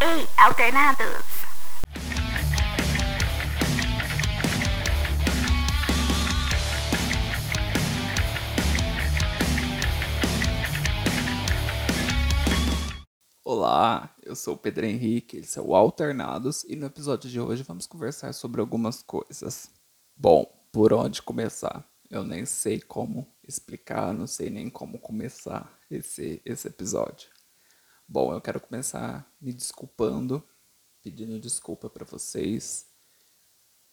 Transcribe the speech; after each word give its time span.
Ei, 0.00 0.28
alternados! 0.36 1.06
Olá, 13.44 14.14
eu 14.22 14.36
sou 14.36 14.54
o 14.54 14.56
Pedro 14.56 14.86
Henrique, 14.86 15.38
esse 15.38 15.58
é 15.58 15.62
o 15.62 15.74
Alternados 15.74 16.62
e 16.62 16.76
no 16.76 16.86
episódio 16.86 17.28
de 17.28 17.40
hoje 17.40 17.64
vamos 17.64 17.88
conversar 17.88 18.32
sobre 18.34 18.60
algumas 18.60 19.02
coisas. 19.02 19.68
Bom, 20.16 20.46
por 20.70 20.92
onde 20.92 21.20
começar? 21.20 21.84
Eu 22.08 22.22
nem 22.22 22.46
sei 22.46 22.80
como 22.80 23.26
explicar, 23.42 24.14
não 24.14 24.28
sei 24.28 24.48
nem 24.48 24.70
como 24.70 25.00
começar 25.00 25.76
esse, 25.90 26.40
esse 26.44 26.68
episódio. 26.68 27.37
Bom, 28.10 28.32
eu 28.32 28.40
quero 28.40 28.58
começar 28.58 29.30
me 29.38 29.52
desculpando, 29.52 30.42
pedindo 31.02 31.38
desculpa 31.38 31.90
para 31.90 32.06
vocês 32.06 32.86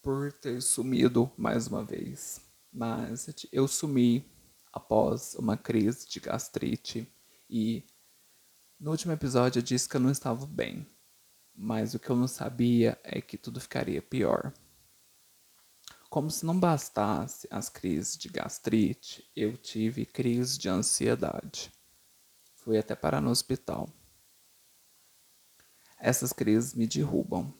por 0.01 0.31
ter 0.31 0.61
sumido 0.61 1.29
mais 1.35 1.67
uma 1.67 1.83
vez. 1.83 2.39
Mas 2.71 3.27
eu 3.51 3.67
sumi 3.67 4.25
após 4.71 5.35
uma 5.35 5.57
crise 5.57 6.07
de 6.07 6.21
gastrite 6.21 7.05
e 7.49 7.85
no 8.79 8.91
último 8.91 9.11
episódio 9.11 9.59
eu 9.59 9.63
disse 9.63 9.89
que 9.89 9.97
eu 9.97 10.01
não 10.01 10.11
estava 10.11 10.45
bem, 10.45 10.87
mas 11.53 11.93
o 11.93 11.99
que 11.99 12.09
eu 12.09 12.15
não 12.15 12.27
sabia 12.27 12.97
é 13.03 13.19
que 13.19 13.37
tudo 13.37 13.59
ficaria 13.59 14.01
pior. 14.01 14.53
Como 16.09 16.31
se 16.31 16.45
não 16.45 16.57
bastasse 16.57 17.49
as 17.51 17.67
crises 17.67 18.17
de 18.17 18.29
gastrite, 18.29 19.29
eu 19.35 19.57
tive 19.57 20.05
crise 20.05 20.57
de 20.57 20.69
ansiedade. 20.69 21.69
Fui 22.53 22.77
até 22.77 22.95
parar 22.95 23.19
no 23.19 23.29
hospital. 23.29 23.89
Essas 26.05 26.31
crises 26.31 26.75
me 26.75 26.85
derrubam, 26.85 27.51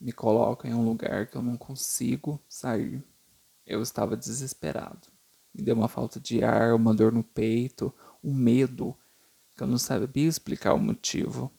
me 0.00 0.10
colocam 0.10 0.68
em 0.68 0.74
um 0.74 0.84
lugar 0.84 1.28
que 1.28 1.36
eu 1.36 1.42
não 1.42 1.56
consigo 1.56 2.42
sair. 2.48 3.04
Eu 3.64 3.80
estava 3.82 4.16
desesperado. 4.16 5.06
Me 5.54 5.62
deu 5.62 5.76
uma 5.76 5.86
falta 5.86 6.18
de 6.18 6.42
ar, 6.42 6.74
uma 6.74 6.92
dor 6.92 7.12
no 7.12 7.22
peito, 7.22 7.94
um 8.20 8.34
medo 8.34 8.96
que 9.56 9.62
eu 9.62 9.68
não 9.68 9.78
sabia 9.78 10.26
explicar 10.26 10.74
o 10.74 10.80
motivo. 10.80 11.52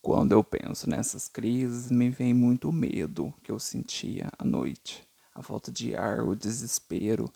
Quando 0.00 0.32
eu 0.32 0.42
penso 0.42 0.90
nessas 0.90 1.28
crises, 1.28 1.88
me 1.88 2.10
vem 2.10 2.34
muito 2.34 2.72
medo 2.72 3.32
que 3.44 3.52
eu 3.52 3.60
sentia 3.60 4.28
à 4.36 4.44
noite. 4.44 5.08
A 5.32 5.40
falta 5.40 5.70
de 5.70 5.94
ar, 5.94 6.24
o 6.24 6.34
desespero. 6.34 7.32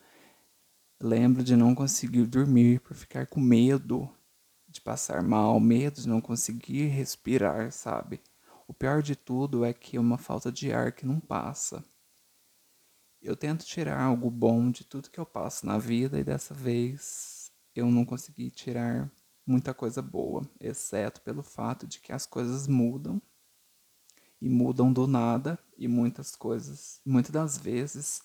Lembro 1.00 1.44
de 1.44 1.54
não 1.54 1.72
conseguir 1.72 2.26
dormir 2.26 2.80
por 2.80 2.96
ficar 2.96 3.28
com 3.28 3.38
medo 3.38 4.10
de 4.76 4.80
passar 4.80 5.22
mal, 5.22 5.58
medo 5.58 6.00
de 6.00 6.08
não 6.08 6.20
conseguir 6.20 6.86
respirar, 6.86 7.72
sabe? 7.72 8.22
O 8.68 8.74
pior 8.74 9.02
de 9.02 9.16
tudo 9.16 9.64
é 9.64 9.72
que 9.72 9.96
é 9.96 10.00
uma 10.00 10.18
falta 10.18 10.50
de 10.50 10.72
ar 10.72 10.92
que 10.92 11.06
não 11.06 11.20
passa. 11.20 11.84
Eu 13.20 13.36
tento 13.36 13.64
tirar 13.64 14.00
algo 14.00 14.30
bom 14.30 14.70
de 14.70 14.84
tudo 14.84 15.10
que 15.10 15.18
eu 15.18 15.26
passo 15.26 15.66
na 15.66 15.78
vida 15.78 16.18
e 16.18 16.24
dessa 16.24 16.54
vez 16.54 17.50
eu 17.74 17.90
não 17.90 18.04
consegui 18.04 18.50
tirar 18.50 19.10
muita 19.46 19.72
coisa 19.72 20.02
boa, 20.02 20.42
exceto 20.60 21.20
pelo 21.22 21.42
fato 21.42 21.86
de 21.86 22.00
que 22.00 22.12
as 22.12 22.26
coisas 22.26 22.66
mudam 22.66 23.20
e 24.40 24.48
mudam 24.48 24.92
do 24.92 25.06
nada 25.06 25.58
e 25.78 25.88
muitas 25.88 26.36
coisas, 26.36 27.00
muitas 27.04 27.30
das 27.30 27.58
vezes 27.58 28.22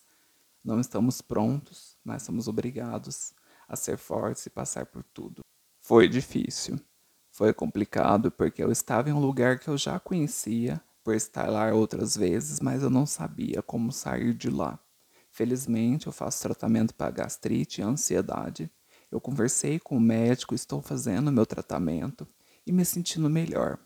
não 0.64 0.80
estamos 0.80 1.22
prontos, 1.22 1.98
mas 2.04 2.24
somos 2.24 2.48
obrigados 2.48 3.34
a 3.68 3.76
ser 3.76 3.98
fortes 3.98 4.46
e 4.46 4.50
passar 4.50 4.86
por 4.86 5.04
tudo. 5.04 5.42
Foi 5.82 6.08
difícil. 6.08 6.80
Foi 7.32 7.52
complicado 7.54 8.32
porque 8.32 8.64
eu 8.64 8.72
estava 8.72 9.10
em 9.10 9.14
um 9.14 9.20
lugar 9.20 9.58
que 9.60 9.68
eu 9.68 9.78
já 9.78 10.00
conhecia 10.00 10.80
por 11.04 11.16
estar 11.16 11.50
lá 11.50 11.74
outras 11.74 12.16
vezes, 12.16 12.60
mas 12.60 12.84
eu 12.84 12.90
não 12.90 13.06
sabia 13.06 13.64
como 13.64 13.92
sair 13.92 14.34
de 14.34 14.50
lá. 14.50 14.80
Felizmente, 15.32 16.06
eu 16.06 16.14
faço 16.14 16.44
tratamento 16.44 16.94
para 16.94 17.09
gastrite 17.09 17.81
e 17.81 17.84
ansiedade. 17.84 18.69
Eu 19.09 19.19
conversei 19.19 19.80
com 19.80 19.97
o 19.97 20.02
médico, 20.02 20.53
estou 20.53 20.81
fazendo 20.81 21.31
meu 21.31 21.47
tratamento 21.47 22.28
e 22.66 22.72
me 22.72 22.86
sentindo 22.86 23.30
melhor. 23.30 23.80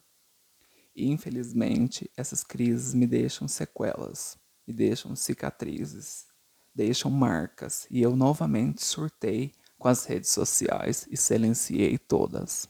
E 0.93 1.09
infelizmente, 1.09 2.11
essas 2.17 2.43
crises 2.43 2.93
me 2.93 3.07
deixam 3.07 3.47
sequelas, 3.47 4.37
me 4.67 4.73
deixam 4.73 5.15
cicatrizes, 5.15 6.25
deixam 6.73 7.09
marcas, 7.09 7.87
e 7.89 8.01
eu 8.01 8.15
novamente 8.15 8.83
surtei 8.83 9.53
com 9.85 9.89
as 9.89 10.03
redes 10.05 10.31
sociais 10.31 11.07
e 11.11 11.15
silenciei 11.15 11.95
todas. 11.95 12.67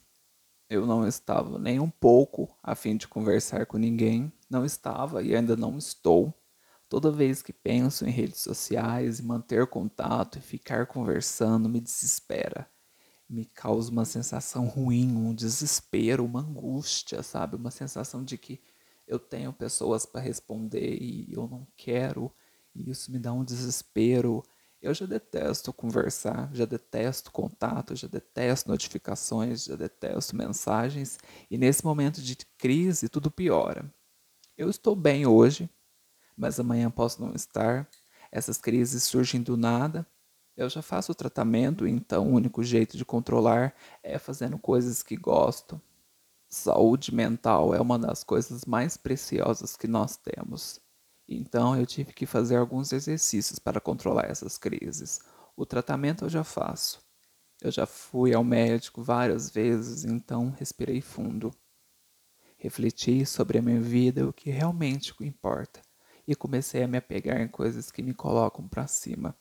Eu 0.70 0.86
não 0.86 1.08
estava 1.08 1.58
nem 1.58 1.80
um 1.80 1.90
pouco 1.90 2.54
a 2.62 2.76
fim 2.76 2.98
de 2.98 3.08
conversar 3.08 3.66
com 3.68 3.78
ninguém, 3.78 4.34
não 4.50 4.66
estava 4.66 5.24
e 5.24 5.34
ainda 5.34 5.56
não 5.56 5.78
estou. 5.78 6.34
Toda 6.90 7.10
vez 7.10 7.42
que 7.42 7.54
penso 7.54 8.06
em 8.06 8.10
redes 8.10 8.42
sociais 8.42 9.20
e 9.20 9.24
manter 9.24 9.66
contato 9.68 10.40
e 10.40 10.42
ficar 10.42 10.88
conversando 10.88 11.70
me 11.70 11.80
desespera. 11.80 12.70
Me 13.30 13.46
causa 13.46 13.90
uma 13.90 14.04
sensação 14.04 14.68
ruim, 14.68 15.16
um 15.16 15.34
desespero, 15.34 16.26
uma 16.26 16.42
angústia, 16.42 17.24
sabe? 17.24 17.56
Uma 17.56 17.72
sensação 17.72 18.26
de 18.26 18.38
que 18.38 18.60
eu 19.08 19.18
tenho 19.20 19.54
pessoas 19.54 20.06
para 20.06 20.20
responder 20.20 20.98
e 21.02 21.32
eu 21.32 21.48
não 21.48 21.66
quero, 21.78 22.30
e 22.76 22.90
isso 22.90 23.10
me 23.10 23.20
dá 23.20 23.32
um 23.32 23.46
desespero 23.46 24.44
eu 24.86 24.94
já 24.94 25.08
detesto 25.08 25.74
conversar, 25.74 26.50
já 26.54 26.64
detesto 26.64 27.32
contato, 27.32 27.96
já 27.96 28.08
detesto 28.08 28.70
notificações, 28.70 29.66
já 29.66 29.76
detesto 29.76 30.36
mensagens, 30.36 31.18
e 31.50 31.58
nesse 31.58 31.84
momento 31.84 32.22
de 32.22 32.36
crise 32.58 33.10
tudo 33.10 33.32
piora. 33.32 33.92
Eu 34.56 34.70
estou 34.70 34.96
bem 34.96 35.26
hoje, 35.26 35.68
mas 36.38 36.60
amanhã 36.60 36.92
posso 36.92 37.20
não 37.20 37.34
estar. 37.34 37.90
Essas 38.32 38.58
crises 38.58 39.04
surgem 39.04 39.42
do 39.42 39.58
nada. 39.58 40.06
Eu 40.56 40.70
já 40.70 40.84
faço 40.84 41.12
o 41.12 41.16
tratamento, 41.16 41.88
então 41.88 42.28
o 42.28 42.34
único 42.34 42.64
jeito 42.64 42.96
de 42.96 43.04
controlar 43.04 43.76
é 44.04 44.20
fazendo 44.20 44.58
coisas 44.60 45.02
que 45.02 45.16
gosto. 45.16 45.82
Saúde 46.48 47.14
mental 47.14 47.74
é 47.74 47.82
uma 47.82 47.98
das 47.98 48.24
coisas 48.24 48.66
mais 48.66 48.98
preciosas 48.98 49.76
que 49.76 49.88
nós 49.88 50.16
temos. 50.16 50.80
Então 51.28 51.76
eu 51.78 51.86
tive 51.86 52.14
que 52.14 52.26
fazer 52.26 52.56
alguns 52.56 52.94
exercícios 52.94 53.60
para 53.60 53.82
controlar 53.82 54.26
essas 54.30 54.58
crises. 54.58 55.20
O 55.56 55.66
tratamento 55.66 56.26
eu 56.26 56.30
já 56.30 56.44
faço. 56.44 57.04
Eu 57.62 57.72
já 57.72 57.86
fui 57.86 58.34
ao 58.34 58.44
médico 58.44 59.02
várias 59.02 59.50
vezes, 59.50 60.04
então 60.04 60.52
respirei 60.52 61.02
fundo. 61.02 61.52
Refleti 62.58 63.26
sobre 63.26 63.58
a 63.58 63.62
minha 63.62 63.80
vida 63.80 64.28
o 64.28 64.34
que 64.34 64.50
realmente 64.50 65.14
importa, 65.22 65.82
e 66.28 66.36
comecei 66.36 66.84
a 66.84 66.88
me 66.88 66.98
apegar 66.98 67.40
em 67.40 67.48
coisas 67.48 67.92
que 67.92 68.02
me 68.02 68.14
colocam 68.14 68.68
para 68.68 68.88
cima. 68.88 69.36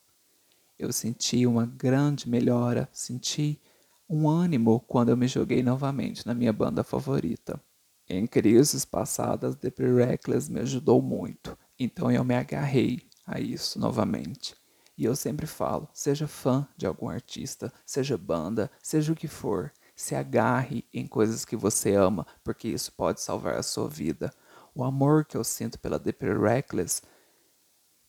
Eu 0.78 0.92
senti 0.92 1.46
uma 1.46 1.66
grande 1.66 2.28
melhora, 2.28 2.88
senti 2.92 3.60
um 4.08 4.28
ânimo 4.28 4.80
quando 4.80 5.08
eu 5.08 5.16
me 5.16 5.26
joguei 5.26 5.62
novamente 5.62 6.26
na 6.26 6.34
minha 6.34 6.52
banda 6.52 6.84
favorita. 6.84 7.60
Em 8.08 8.26
crises 8.26 8.84
passadas, 8.84 9.56
The 9.56 9.72
Reckless 9.78 10.52
me 10.52 10.60
ajudou 10.60 11.00
muito. 11.00 11.56
Então 11.78 12.10
eu 12.10 12.22
me 12.22 12.34
agarrei 12.34 13.08
a 13.26 13.40
isso 13.40 13.78
novamente. 13.78 14.54
E 14.96 15.04
eu 15.04 15.16
sempre 15.16 15.46
falo: 15.46 15.88
seja 15.92 16.28
fã 16.28 16.68
de 16.76 16.86
algum 16.86 17.08
artista, 17.08 17.72
seja 17.84 18.18
banda, 18.18 18.70
seja 18.82 19.12
o 19.12 19.16
que 19.16 19.26
for, 19.26 19.72
se 19.96 20.14
agarre 20.14 20.84
em 20.92 21.06
coisas 21.06 21.44
que 21.44 21.56
você 21.56 21.94
ama, 21.94 22.26
porque 22.42 22.68
isso 22.68 22.92
pode 22.92 23.20
salvar 23.20 23.54
a 23.54 23.62
sua 23.62 23.88
vida. 23.88 24.32
O 24.74 24.84
amor 24.84 25.24
que 25.24 25.36
eu 25.36 25.44
sinto 25.44 25.78
pela 25.78 25.98
Deep 25.98 26.24
Reckless 26.26 27.02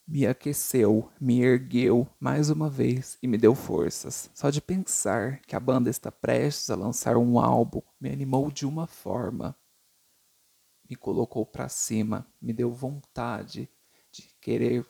me 0.07 0.27
aqueceu, 0.27 1.09
me 1.19 1.41
ergueu 1.41 2.07
mais 2.19 2.49
uma 2.49 2.69
vez 2.69 3.17
e 3.23 3.27
me 3.27 3.37
deu 3.37 3.55
forças. 3.55 4.29
Só 4.33 4.49
de 4.49 4.61
pensar 4.61 5.39
que 5.47 5.55
a 5.55 5.59
banda 5.59 5.89
está 5.89 6.11
prestes 6.11 6.69
a 6.69 6.75
lançar 6.75 7.17
um 7.17 7.39
álbum 7.39 7.81
me 7.99 8.11
animou 8.11 8.51
de 8.51 8.65
uma 8.67 8.85
forma 8.85 9.55
me 10.89 10.95
colocou 10.95 11.45
para 11.45 11.69
cima, 11.69 12.27
me 12.41 12.53
deu 12.53 12.71
vontade 12.71 13.69
de 14.11 14.23
querer 14.39 14.85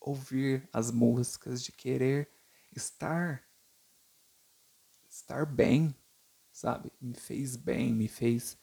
ouvir 0.00 0.68
as 0.72 0.90
músicas, 0.90 1.62
de 1.62 1.72
querer 1.72 2.28
estar 2.74 3.44
estar 5.08 5.44
bem, 5.46 5.94
sabe? 6.52 6.92
Me 7.00 7.14
fez 7.14 7.56
bem, 7.56 7.92
me 7.92 8.08
fez 8.08 8.56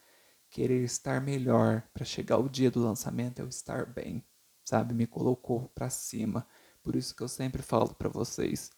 querer 0.49 0.83
estar 0.83 1.19
melhor 1.21 1.81
para 1.93 2.05
chegar 2.05 2.37
o 2.37 2.47
dia 2.47 2.71
do 2.71 2.81
lançamento 2.81 3.39
eu 3.39 3.47
estar 3.47 3.85
bem, 3.85 4.23
sabe? 4.63 4.93
Me 4.93 5.05
colocou 5.07 5.67
para 5.69 5.89
cima. 5.89 6.47
Por 6.81 6.95
isso 6.95 7.15
que 7.15 7.23
eu 7.23 7.27
sempre 7.27 7.61
falo 7.61 7.93
para 7.93 8.07
vocês, 8.09 8.71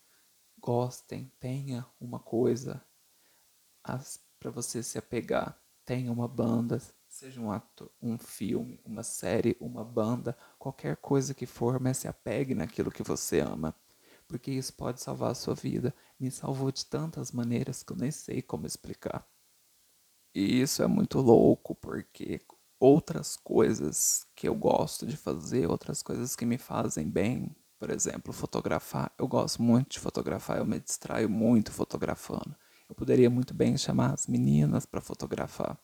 gostem, 0.59 1.31
tenha 1.39 1.85
uma 1.99 2.19
coisa 2.19 2.83
para 4.39 4.51
você 4.51 4.81
se 4.81 4.97
apegar, 4.97 5.61
tenha 5.85 6.11
uma 6.11 6.27
banda, 6.27 6.81
Seja 7.17 7.41
um 7.41 7.51
ato, 7.51 7.91
um 7.99 8.15
filme, 8.15 8.79
uma 8.85 9.01
série, 9.01 9.57
uma 9.59 9.83
banda, 9.83 10.37
qualquer 10.59 10.97
coisa 10.97 11.33
que 11.33 11.47
for, 11.47 11.79
mas 11.79 11.97
se 11.97 12.07
apegue 12.07 12.53
naquilo 12.53 12.91
que 12.91 13.01
você 13.01 13.39
ama. 13.39 13.73
Porque 14.27 14.51
isso 14.51 14.71
pode 14.75 15.01
salvar 15.01 15.31
a 15.31 15.33
sua 15.33 15.55
vida. 15.55 15.95
Me 16.19 16.29
salvou 16.29 16.71
de 16.71 16.85
tantas 16.85 17.31
maneiras 17.31 17.81
que 17.81 17.91
eu 17.91 17.97
nem 17.97 18.11
sei 18.11 18.43
como 18.43 18.67
explicar. 18.67 19.27
E 20.31 20.61
isso 20.61 20.83
é 20.83 20.85
muito 20.85 21.19
louco, 21.19 21.73
porque 21.73 22.39
outras 22.79 23.35
coisas 23.35 24.27
que 24.35 24.47
eu 24.47 24.53
gosto 24.53 25.03
de 25.03 25.17
fazer, 25.17 25.67
outras 25.67 26.03
coisas 26.03 26.35
que 26.35 26.45
me 26.45 26.59
fazem 26.59 27.09
bem. 27.09 27.49
Por 27.79 27.89
exemplo, 27.89 28.31
fotografar. 28.31 29.11
Eu 29.17 29.27
gosto 29.27 29.59
muito 29.59 29.93
de 29.93 29.99
fotografar, 29.99 30.59
eu 30.59 30.65
me 30.67 30.79
distraio 30.79 31.27
muito 31.27 31.71
fotografando. 31.71 32.55
Eu 32.87 32.93
poderia 32.93 33.27
muito 33.27 33.55
bem 33.55 33.75
chamar 33.75 34.13
as 34.13 34.27
meninas 34.27 34.85
para 34.85 35.01
fotografar, 35.01 35.81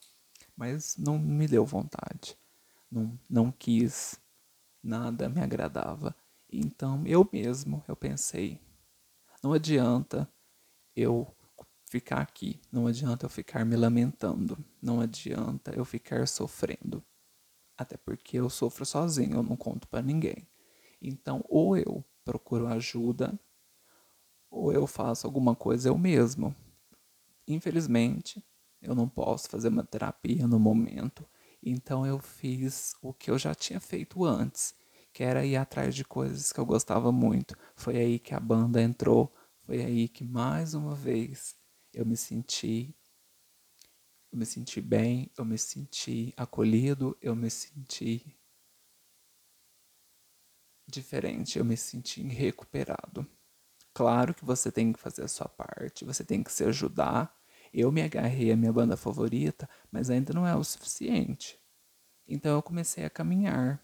mas 0.56 0.96
não 0.98 1.18
me 1.18 1.48
deu 1.48 1.66
vontade. 1.66 2.38
Não, 2.92 3.20
não 3.30 3.52
quis, 3.52 4.20
nada 4.82 5.30
me 5.30 5.42
agradava. 5.42 6.16
Então 6.52 7.04
eu 7.08 7.28
mesmo, 7.32 7.84
eu 7.88 7.96
pensei, 7.96 8.60
não 9.42 9.54
adianta 9.54 10.30
eu 10.96 11.28
ficar 11.86 12.22
aqui, 12.22 12.60
não 12.72 12.88
adianta 12.88 13.26
eu 13.26 13.30
ficar 13.30 13.66
me 13.66 13.76
lamentando, 13.76 14.58
não 14.82 15.02
adianta 15.02 15.72
eu 15.76 15.84
ficar 15.84 16.28
sofrendo. 16.28 17.04
Até 17.78 17.98
porque 17.98 18.38
eu 18.38 18.50
sofro 18.50 18.86
sozinho, 18.86 19.38
eu 19.38 19.44
não 19.44 19.56
conto 19.56 19.88
para 19.88 20.02
ninguém. 20.02 20.48
Então, 21.02 21.44
ou 21.50 21.76
eu 21.76 22.04
procuro 22.24 22.68
ajuda, 22.68 23.38
ou 24.50 24.72
eu 24.72 24.86
faço 24.86 25.26
alguma 25.28 25.56
coisa 25.56 25.90
eu 25.90 25.98
mesmo. 25.98 26.56
Infelizmente, 27.48 28.44
eu 28.84 28.94
não 28.96 29.08
posso 29.08 29.50
fazer 29.50 29.70
uma 29.70 29.84
terapia 29.84 30.48
no 30.48 30.60
momento, 30.60 31.26
então 31.62 32.06
eu 32.06 32.20
fiz 32.20 32.94
o 33.02 33.14
que 33.14 33.32
eu 33.32 33.38
já 33.40 33.56
tinha 33.56 33.80
feito 33.80 34.24
antes, 34.26 34.76
que 35.14 35.24
era 35.24 35.46
ir 35.46 35.56
atrás 35.56 35.96
de 35.96 36.04
coisas 36.04 36.52
que 36.52 36.60
eu 36.60 36.66
gostava 36.66 37.12
muito. 37.12 37.56
Foi 37.76 37.98
aí 37.98 38.20
que 38.20 38.34
a 38.34 38.40
banda 38.40 38.82
entrou, 38.82 39.34
foi 39.66 39.84
aí 39.84 40.08
que 40.08 40.24
mais 40.24 40.74
uma 40.74 40.96
vez 40.96 41.56
eu 41.94 42.06
me 42.06 42.18
senti 42.18 42.96
eu 44.32 44.38
me 44.40 44.46
senti 44.48 44.82
bem, 44.82 45.30
eu 45.38 45.46
me 45.46 45.58
senti 45.60 46.34
acolhido, 46.36 47.16
eu 47.22 47.36
me 47.36 47.52
senti 47.52 48.36
diferente, 50.88 51.60
eu 51.60 51.66
me 51.66 51.78
senti 51.78 52.24
recuperado. 52.24 53.28
Claro 53.94 54.34
que 54.34 54.44
você 54.44 54.72
tem 54.72 54.92
que 54.92 55.00
fazer 55.00 55.24
a 55.24 55.28
sua 55.28 55.48
parte, 55.48 56.04
você 56.04 56.24
tem 56.26 56.44
que 56.44 56.52
se 56.52 56.64
ajudar. 56.64 57.36
Eu 57.74 57.92
me 57.92 58.04
agarrei 58.04 58.52
à 58.52 58.56
minha 58.56 58.72
banda 58.72 58.96
favorita, 58.96 59.68
mas 59.92 60.10
ainda 60.10 60.32
não 60.32 60.46
é 60.46 60.56
o 60.56 60.64
suficiente. 60.64 61.60
Então 62.28 62.56
eu 62.56 62.62
comecei 62.62 63.04
a 63.04 63.10
caminhar 63.10 63.84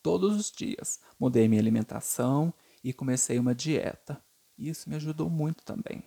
todos 0.00 0.36
os 0.36 0.50
dias. 0.52 1.00
Mudei 1.18 1.48
minha 1.48 1.60
alimentação 1.60 2.54
e 2.82 2.92
comecei 2.92 3.38
uma 3.38 3.54
dieta. 3.54 4.22
Isso 4.56 4.88
me 4.88 4.96
ajudou 4.96 5.28
muito 5.28 5.64
também. 5.64 6.04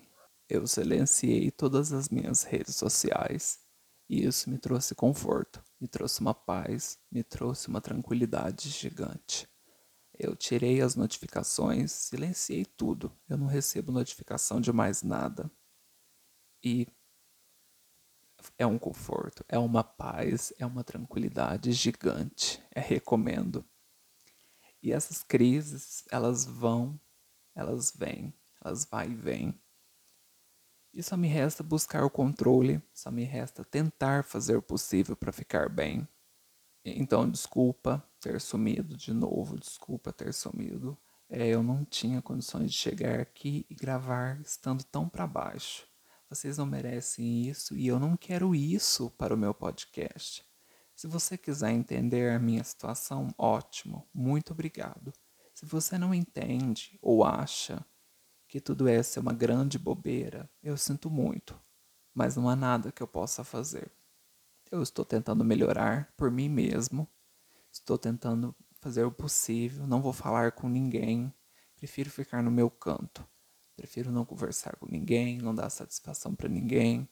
Eu 0.50 0.65
silenciei 0.65 1.51
todas 1.51 1.92
as 1.92 2.10
minhas 2.10 2.44
redes 2.44 2.75
sociais 2.75 3.60
e 4.10 4.25
isso 4.25 4.50
me 4.50 4.57
trouxe 4.57 4.94
conforto, 4.94 5.63
me 5.80 5.88
trouxe 5.88 6.21
uma 6.21 6.33
paz, 6.33 7.00
me 7.12 7.24
trouxe 7.24 7.68
uma 7.68 7.81
tranquilidade 7.81 8.69
gigante. 8.69 9.48
Eu 10.18 10.36
tirei 10.36 10.81
as 10.81 10.95
notificações, 10.95 11.92
silenciei 11.92 12.65
tudo. 12.65 13.12
Eu 13.27 13.38
não 13.38 13.48
recebo 13.48 13.92
notificação 13.92 14.62
de 14.62 14.71
mais 14.71 15.01
nada. 15.01 15.50
E 16.63 16.88
é 18.57 18.65
um 18.65 18.77
conforto, 18.77 19.44
é 19.50 19.57
uma 19.57 19.83
paz, 19.83 20.54
é 20.57 20.65
uma 20.65 20.83
tranquilidade 20.83 21.71
gigante. 21.71 22.63
É 22.71 22.80
recomendo. 22.80 23.65
E 24.81 24.92
essas 24.92 25.24
crises, 25.24 26.04
elas 26.12 26.45
vão, 26.45 27.00
elas 27.56 27.94
vêm, 27.95 28.33
elas 28.63 28.86
vai 28.86 29.10
e 29.10 29.15
vêm. 29.15 29.60
E 30.94 31.01
só 31.01 31.18
me 31.18 31.27
resta 31.27 31.63
buscar 31.63 32.04
o 32.04 32.10
controle, 32.10 32.81
só 32.94 33.10
me 33.10 33.24
resta 33.24 33.63
tentar 33.63 34.24
fazer 34.24 34.56
o 34.57 34.62
possível 34.62 35.15
para 35.15 35.31
ficar 35.31 35.69
bem. 35.69 36.07
Então, 36.86 37.30
desculpa 37.30 38.04
ter 38.19 38.39
sumido 38.42 38.95
de 38.95 39.13
novo, 39.13 39.57
desculpa 39.57 40.12
ter 40.12 40.33
sumido. 40.33 40.98
É, 41.30 41.48
eu 41.48 41.63
não 41.63 41.83
tinha 41.86 42.21
condições 42.21 42.71
de 42.71 42.77
chegar 42.77 43.19
aqui 43.19 43.65
e 43.69 43.74
gravar 43.74 44.39
estando 44.42 44.83
tão 44.83 45.10
para 45.10 45.25
baixo. 45.25 45.88
Vocês 46.33 46.57
não 46.57 46.65
merecem 46.65 47.47
isso 47.47 47.77
e 47.77 47.85
eu 47.85 48.00
não 48.00 48.18
quero 48.18 48.56
isso 48.56 49.12
para 49.12 49.35
o 49.35 49.38
meu 49.38 49.53
podcast. 49.53 50.44
Se 50.95 51.06
você 51.06 51.38
quiser 51.38 51.69
entender 51.69 52.31
a 52.31 52.39
minha 52.39 52.63
situação, 52.63 53.27
ótimo, 53.38 54.09
muito 54.12 54.51
obrigado. 54.51 55.13
Se 55.53 55.63
você 55.63 55.95
não 55.95 56.12
entende 56.12 56.97
ou 57.03 57.24
acha 57.24 57.85
que 58.47 58.59
tudo 58.59 58.88
essa 58.88 59.19
é 59.19 59.21
uma 59.21 59.31
grande 59.31 59.77
bobeira, 59.77 60.50
eu 60.63 60.75
sinto 60.75 61.07
muito, 61.07 61.56
mas 62.15 62.36
não 62.36 62.50
há 62.50 62.56
nada 62.56 62.91
que 62.91 63.03
eu 63.03 63.07
possa 63.07 63.44
fazer. 63.44 63.91
Eu 64.71 64.81
estou 64.81 65.06
tentando 65.06 65.45
melhorar 65.45 66.12
por 66.18 66.31
mim 66.31 66.50
mesmo, 66.50 67.07
estou 67.71 67.95
tentando 67.95 68.56
fazer 68.81 69.03
o 69.03 69.12
possível, 69.12 69.86
não 69.86 70.01
vou 70.01 70.12
falar 70.12 70.53
com 70.53 70.68
ninguém, 70.68 71.31
prefiro 71.75 72.09
ficar 72.09 72.41
no 72.41 72.50
meu 72.50 72.71
canto, 72.71 73.24
prefiro 73.75 74.11
não 74.11 74.25
conversar 74.25 74.75
com 74.77 74.87
ninguém, 74.87 75.39
não 75.39 75.53
dar 75.53 75.69
satisfação 75.69 76.35
para 76.35 76.49
ninguém. 76.49 77.07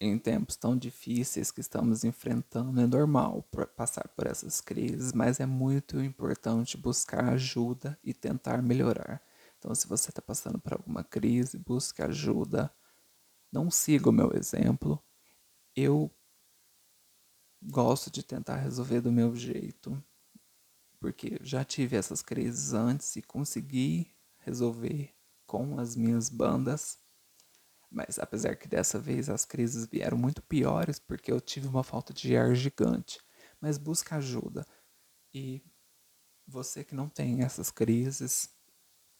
Em 0.00 0.18
tempos 0.18 0.56
tão 0.56 0.76
difíceis 0.76 1.50
que 1.50 1.60
estamos 1.60 2.02
enfrentando, 2.02 2.80
é 2.80 2.86
normal 2.86 3.42
passar 3.76 4.08
por 4.08 4.26
essas 4.26 4.60
crises, 4.60 5.12
mas 5.12 5.38
é 5.38 5.46
muito 5.46 6.00
importante 6.00 6.76
buscar 6.76 7.32
ajuda 7.32 7.98
e 8.02 8.12
tentar 8.12 8.60
melhorar. 8.62 9.22
Então, 9.58 9.72
se 9.74 9.86
você 9.86 10.10
está 10.10 10.20
passando 10.20 10.58
por 10.58 10.72
alguma 10.72 11.04
crise, 11.04 11.56
busque 11.56 12.02
ajuda. 12.02 12.74
Não 13.52 13.70
siga 13.70 14.08
o 14.08 14.12
meu 14.12 14.32
exemplo. 14.34 15.00
Eu 15.76 16.10
gosto 17.62 18.10
de 18.10 18.24
tentar 18.24 18.56
resolver 18.56 19.00
do 19.00 19.12
meu 19.12 19.36
jeito, 19.36 20.02
porque 20.98 21.38
já 21.42 21.64
tive 21.64 21.96
essas 21.96 22.22
crises 22.22 22.72
antes 22.72 23.14
e 23.14 23.22
consegui 23.22 24.12
resolver 24.38 25.14
com 25.52 25.78
as 25.78 25.94
minhas 25.94 26.30
bandas. 26.30 26.98
Mas 27.90 28.18
apesar 28.18 28.56
que 28.56 28.66
dessa 28.66 28.98
vez 28.98 29.28
as 29.28 29.44
crises 29.44 29.86
vieram 29.86 30.16
muito 30.16 30.40
piores 30.40 30.98
porque 30.98 31.30
eu 31.30 31.42
tive 31.42 31.68
uma 31.68 31.84
falta 31.84 32.14
de 32.14 32.34
ar 32.34 32.54
gigante. 32.54 33.20
Mas 33.60 33.76
busca 33.76 34.16
ajuda. 34.16 34.66
E 35.34 35.62
você 36.46 36.82
que 36.82 36.94
não 36.94 37.06
tem 37.06 37.42
essas 37.42 37.70
crises, 37.70 38.48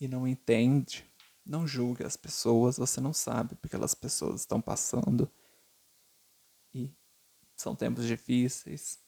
e 0.00 0.08
não 0.08 0.26
entende, 0.26 1.06
não 1.44 1.67
julgue 1.67 2.02
as 2.02 2.17
pessoas, 2.17 2.79
você 2.79 2.99
não 2.99 3.12
sabe 3.12 3.55
porque 3.55 3.69
aquelas 3.69 3.94
pessoas 3.94 4.40
estão 4.40 4.61
passando. 4.61 5.31
E 6.73 6.96
são 7.55 7.76
tempos 7.76 8.06
difíceis, 8.06 8.99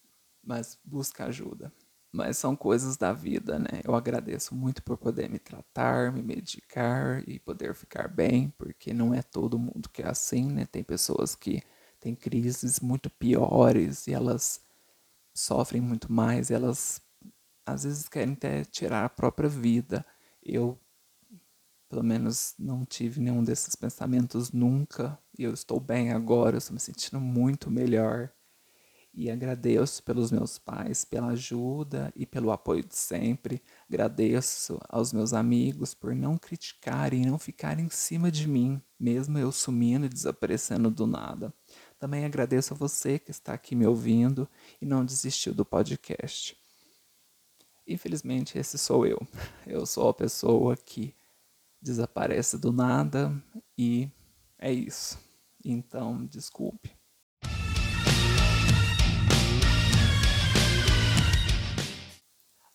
mas 0.43 0.79
busca 0.85 1.25
ajuda. 1.25 1.73
Mas 2.15 2.39
são 2.39 2.55
coisas 2.55 2.97
da 2.97 3.13
vida, 3.13 3.59
né? 3.59 3.81
Eu 3.83 3.93
agradeço 3.97 4.55
muito 4.55 4.85
por 4.85 4.97
poder 4.97 5.29
me 5.29 5.41
tratar, 5.41 6.13
me 6.13 6.23
medicar 6.23 7.29
e 7.29 7.41
poder 7.41 7.75
ficar 7.75 8.07
bem, 8.07 8.51
porque 8.57 8.95
não 8.95 9.13
é 9.13 9.21
todo 9.21 9.59
mundo 9.59 9.89
que 9.93 10.01
é 10.01 10.09
assim, 10.09 10.47
né? 10.49 10.65
Tem 10.65 10.85
pessoas 10.85 11.35
que 11.35 11.61
têm 11.99 12.15
crises 12.15 12.79
muito 12.79 13.11
piores 13.11 14.07
e 14.07 14.13
elas 14.13 14.63
sofrem 15.35 15.83
muito 15.83 16.13
mais, 16.13 16.53
elas 16.53 17.03
às 17.67 17.85
vezes 17.85 18.09
querem 18.09 18.35
até 18.35 18.65
tirar 18.65 19.05
a 19.05 19.09
própria 19.09 19.49
vida. 19.49 20.07
Eu 20.43 20.79
pelo 21.89 22.05
menos 22.05 22.55
não 22.59 22.85
tive 22.85 23.21
nenhum 23.21 23.43
desses 23.43 23.75
pensamentos 23.75 24.53
nunca. 24.53 25.19
E 25.39 25.43
eu 25.45 25.53
estou 25.53 25.81
bem 25.81 26.13
agora, 26.13 26.57
eu 26.57 26.59
estou 26.59 26.75
me 26.75 26.81
sentindo 26.81 27.21
muito 27.21 27.71
melhor. 27.71 28.31
E 29.17 29.31
agradeço 29.31 30.03
pelos 30.03 30.33
meus 30.33 30.59
pais, 30.59 31.05
pela 31.05 31.29
ajuda 31.29 32.13
e 32.17 32.27
pelo 32.27 32.51
apoio 32.51 32.83
de 32.83 32.97
sempre. 32.97 33.63
Agradeço 33.89 34.81
aos 34.89 35.13
meus 35.13 35.33
amigos 35.33 35.95
por 35.95 36.17
não 36.17 36.37
criticarem 36.37 37.23
e 37.23 37.27
não 37.27 37.39
ficarem 37.39 37.87
em 37.87 37.91
cima 37.91 38.29
de 38.29 38.49
mim, 38.49 38.83
mesmo 38.99 39.39
eu 39.39 39.53
sumindo 39.53 40.07
e 40.07 40.09
desaparecendo 40.09 40.91
do 40.91 41.07
nada. 41.07 41.55
Também 41.97 42.25
agradeço 42.25 42.75
a 42.75 42.77
você 42.77 43.21
que 43.21 43.31
está 43.31 43.55
aqui 43.55 43.77
me 43.77 43.87
ouvindo 43.87 44.49
e 44.83 44.85
não 44.85 45.05
desistiu 45.05 45.55
do 45.55 45.65
podcast. 45.65 46.57
Infelizmente, 47.87 48.59
esse 48.59 48.77
sou 48.77 49.07
eu. 49.07 49.25
Eu 49.65 49.87
sou 49.87 50.09
a 50.09 50.15
pessoa 50.15 50.77
que 50.77 51.15
desaparece 51.81 52.59
do 52.59 52.73
nada 52.73 53.33
e 53.79 54.11
é 54.59 54.73
isso. 54.73 55.19
Então, 55.65 56.27
desculpe. 56.27 57.04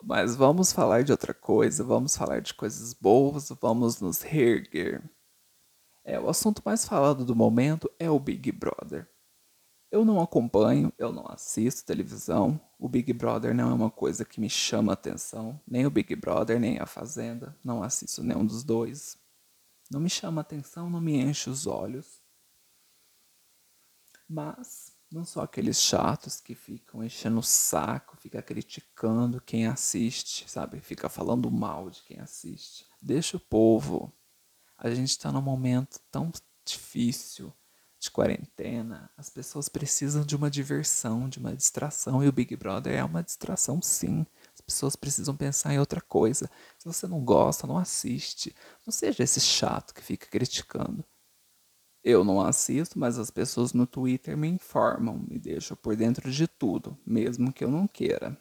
Mas 0.10 0.36
vamos 0.36 0.72
falar 0.74 1.04
de 1.04 1.12
outra 1.12 1.36
coisa, 1.36 1.84
vamos 1.84 2.18
falar 2.18 2.42
de 2.42 2.52
coisas 2.52 2.96
boas, 2.96 3.50
vamos 3.62 4.02
nos 4.02 4.24
reerguer. 4.24 5.08
É, 6.04 6.20
o 6.20 6.28
assunto 6.28 6.64
mais 6.66 6.84
falado 6.84 7.24
do 7.24 7.36
momento 7.36 7.88
é 8.00 8.10
o 8.10 8.20
Big 8.20 8.52
Brother. 8.52 9.08
Eu 9.92 10.04
não 10.04 10.20
acompanho, 10.20 10.92
eu 10.98 11.14
não 11.14 11.28
assisto 11.28 11.86
televisão. 11.86 12.60
O 12.80 12.90
Big 12.90 13.14
Brother 13.14 13.54
não 13.54 13.70
é 13.70 13.74
uma 13.76 13.92
coisa 13.92 14.26
que 14.26 14.42
me 14.42 14.50
chama 14.50 14.94
atenção. 14.94 15.62
Nem 15.68 15.86
o 15.86 15.92
Big 15.92 16.16
Brother, 16.16 16.60
nem 16.60 16.80
a 16.80 16.88
Fazenda. 16.88 17.56
Não 17.64 17.84
assisto 17.84 18.24
nenhum 18.24 18.44
dos 18.44 18.64
dois. 18.64 19.16
Não 19.92 20.00
me 20.00 20.10
chama 20.10 20.42
atenção, 20.42 20.90
não 20.90 21.00
me 21.00 21.22
enche 21.22 21.52
os 21.52 21.68
olhos. 21.68 22.20
Mas 24.28 24.89
Não 25.12 25.26
só 25.26 25.42
aqueles 25.42 25.82
chatos 25.82 26.40
que 26.40 26.54
ficam 26.54 27.04
enchendo 27.04 27.40
o 27.40 27.44
saco, 27.44 28.16
fica 28.18 28.42
criticando 28.44 29.42
quem 29.42 29.66
assiste, 29.66 30.50
sabe? 30.50 30.80
Fica 30.82 31.10
falando 31.10 31.50
mal 31.50 31.90
de 31.90 32.04
quem 32.04 32.20
assiste. 32.20 32.86
Deixa 33.02 33.38
o 33.38 33.40
povo. 33.40 34.14
A 34.78 34.92
gente 34.92 35.18
tá 35.18 35.32
num 35.32 35.42
momento 35.42 36.00
tão 36.12 36.32
difícil 36.64 37.52
de 38.00 38.10
quarentena. 38.12 39.10
As 39.18 39.30
pessoas 39.30 39.68
precisam 39.68 40.24
de 40.24 40.36
uma 40.36 40.50
diversão, 40.50 41.28
de 41.28 41.40
uma 41.40 41.56
distração. 41.56 42.24
E 42.24 42.28
o 42.28 42.32
Big 42.32 42.56
Brother 42.56 42.94
é 42.94 43.04
uma 43.04 43.24
distração, 43.24 43.82
sim. 43.82 44.26
As 44.54 44.62
pessoas 44.62 44.96
precisam 44.96 45.36
pensar 45.36 45.74
em 45.74 45.80
outra 45.80 46.00
coisa. 46.00 46.50
Se 46.78 46.86
você 46.86 47.08
não 47.08 47.20
gosta, 47.26 47.68
não 47.68 47.78
assiste. 47.78 48.56
Não 48.86 48.92
seja 48.92 49.24
esse 49.24 49.42
chato 49.42 49.94
que 49.94 50.02
fica 50.02 50.28
criticando. 50.28 51.04
Eu 52.04 52.24
não 52.24 52.40
assisto, 52.40 52.98
mas 52.98 53.20
as 53.20 53.30
pessoas 53.30 53.74
no 53.74 53.86
Twitter 53.86 54.38
me 54.38 54.48
informam, 54.48 55.26
me 55.28 55.38
deixam 55.38 55.76
por 55.76 55.96
dentro 55.96 56.32
de 56.32 56.48
tudo, 56.48 56.98
mesmo 57.06 57.52
que 57.52 57.64
eu 57.64 57.70
não 57.70 57.88
queira. 57.88 58.38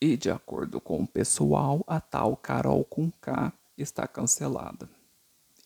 E 0.00 0.16
de 0.16 0.30
acordo 0.30 0.78
com 0.78 1.02
o 1.02 1.06
pessoal, 1.06 1.82
a 1.86 2.00
tal 2.00 2.36
Carol 2.36 2.84
com 2.84 3.10
K 3.10 3.50
está 3.78 4.06
cancelada. 4.06 4.88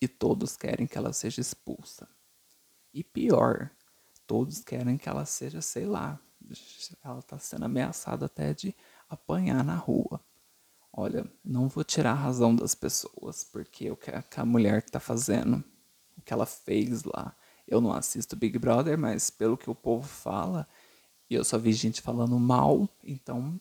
E 0.00 0.07
todos 0.07 0.57
querem 0.57 0.87
que 0.87 0.97
ela 0.97 1.12
seja 1.12 1.40
expulsa. 1.40 2.09
E 2.95 3.02
pior, 3.02 3.71
todos 4.26 4.61
querem 4.61 4.97
que 4.97 5.09
ela 5.09 5.25
seja, 5.25 5.61
sei 5.61 5.85
lá, 5.85 6.19
ela 7.02 7.19
está 7.19 7.38
sendo 7.38 7.64
ameaçada 7.64 8.26
até 8.26 8.55
de 8.55 8.75
apanhar 9.09 9.64
na 9.64 9.75
rua. 9.75 10.21
Olha, 10.93 11.31
não 11.45 11.69
vou 11.69 11.83
tirar 11.83 12.12
a 12.12 12.14
razão 12.14 12.55
das 12.55 12.75
pessoas, 12.75 13.45
porque 13.45 13.90
o 13.90 13.97
que 13.97 14.11
a 14.37 14.45
mulher 14.45 14.79
está 14.79 15.00
fazendo 15.00 15.62
o 16.21 16.23
que 16.23 16.33
ela 16.33 16.47
fez 16.47 17.03
lá. 17.05 17.35
Eu 17.67 17.81
não 17.81 17.93
assisto 17.93 18.37
Big 18.37 18.59
Brother, 18.59 18.99
mas 18.99 19.31
pelo 19.31 19.57
que 19.57 19.71
o 19.71 19.75
povo 19.75 20.07
fala, 20.07 20.69
e 21.29 21.35
eu 21.35 21.45
só 21.45 21.59
vi 21.59 21.73
gente 21.73 22.00
falando 22.00 22.39
mal, 22.39 22.89
então 23.03 23.61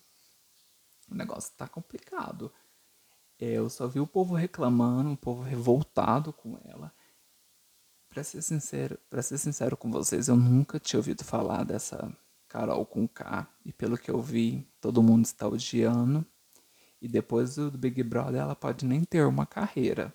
o 1.10 1.16
negócio 1.16 1.54
tá 1.56 1.68
complicado. 1.68 2.52
Eu 3.40 3.70
só 3.70 3.88
vi 3.88 4.00
o 4.00 4.08
povo 4.08 4.36
reclamando, 4.36 5.12
o 5.12 5.18
povo 5.18 5.42
revoltado 5.42 6.34
com 6.34 6.58
ela. 6.66 6.92
Pra 8.10 8.24
ser 8.24 8.42
sincero, 8.42 9.00
para 9.10 9.22
ser 9.22 9.38
sincero 9.38 9.78
com 9.78 9.92
vocês, 9.92 10.28
eu 10.28 10.36
nunca 10.36 10.80
tinha 10.80 11.00
ouvido 11.00 11.24
falar 11.24 11.64
dessa 11.64 12.12
Carol 12.48 12.86
com 12.86 13.08
K. 13.08 13.48
E 13.64 13.72
pelo 13.72 13.98
que 13.98 14.12
eu 14.12 14.22
vi, 14.22 14.68
todo 14.82 15.04
mundo 15.04 15.26
está 15.26 15.48
odiando. 15.48 16.26
E 17.02 17.08
depois 17.08 17.56
do 17.56 17.72
Big 17.72 18.02
Brother, 18.04 18.42
ela 18.42 18.56
pode 18.56 18.86
nem 18.86 19.04
ter 19.04 19.26
uma 19.26 19.46
carreira. 19.46 20.14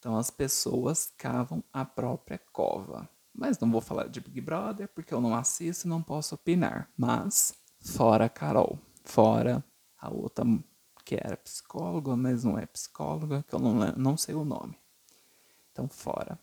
Então 0.00 0.16
as 0.16 0.30
pessoas 0.30 1.12
cavam 1.18 1.62
a 1.70 1.84
própria 1.84 2.40
cova. 2.52 3.08
Mas 3.34 3.60
não 3.60 3.70
vou 3.70 3.82
falar 3.82 4.08
de 4.08 4.18
Big 4.18 4.40
Brother 4.40 4.88
porque 4.88 5.12
eu 5.12 5.20
não 5.20 5.34
assisto 5.34 5.86
e 5.86 5.90
não 5.90 6.02
posso 6.02 6.34
opinar. 6.34 6.90
Mas 6.96 7.54
fora 7.82 8.24
a 8.24 8.28
Carol, 8.28 8.78
fora 9.04 9.62
a 9.98 10.10
outra 10.10 10.44
que 11.04 11.14
era 11.14 11.36
psicóloga, 11.36 12.16
mas 12.16 12.44
não 12.44 12.58
é 12.58 12.64
psicóloga, 12.66 13.44
que 13.46 13.54
eu 13.54 13.58
não, 13.58 13.74
não 13.92 14.16
sei 14.16 14.34
o 14.34 14.44
nome. 14.44 14.78
Então 15.70 15.86
fora. 15.86 16.38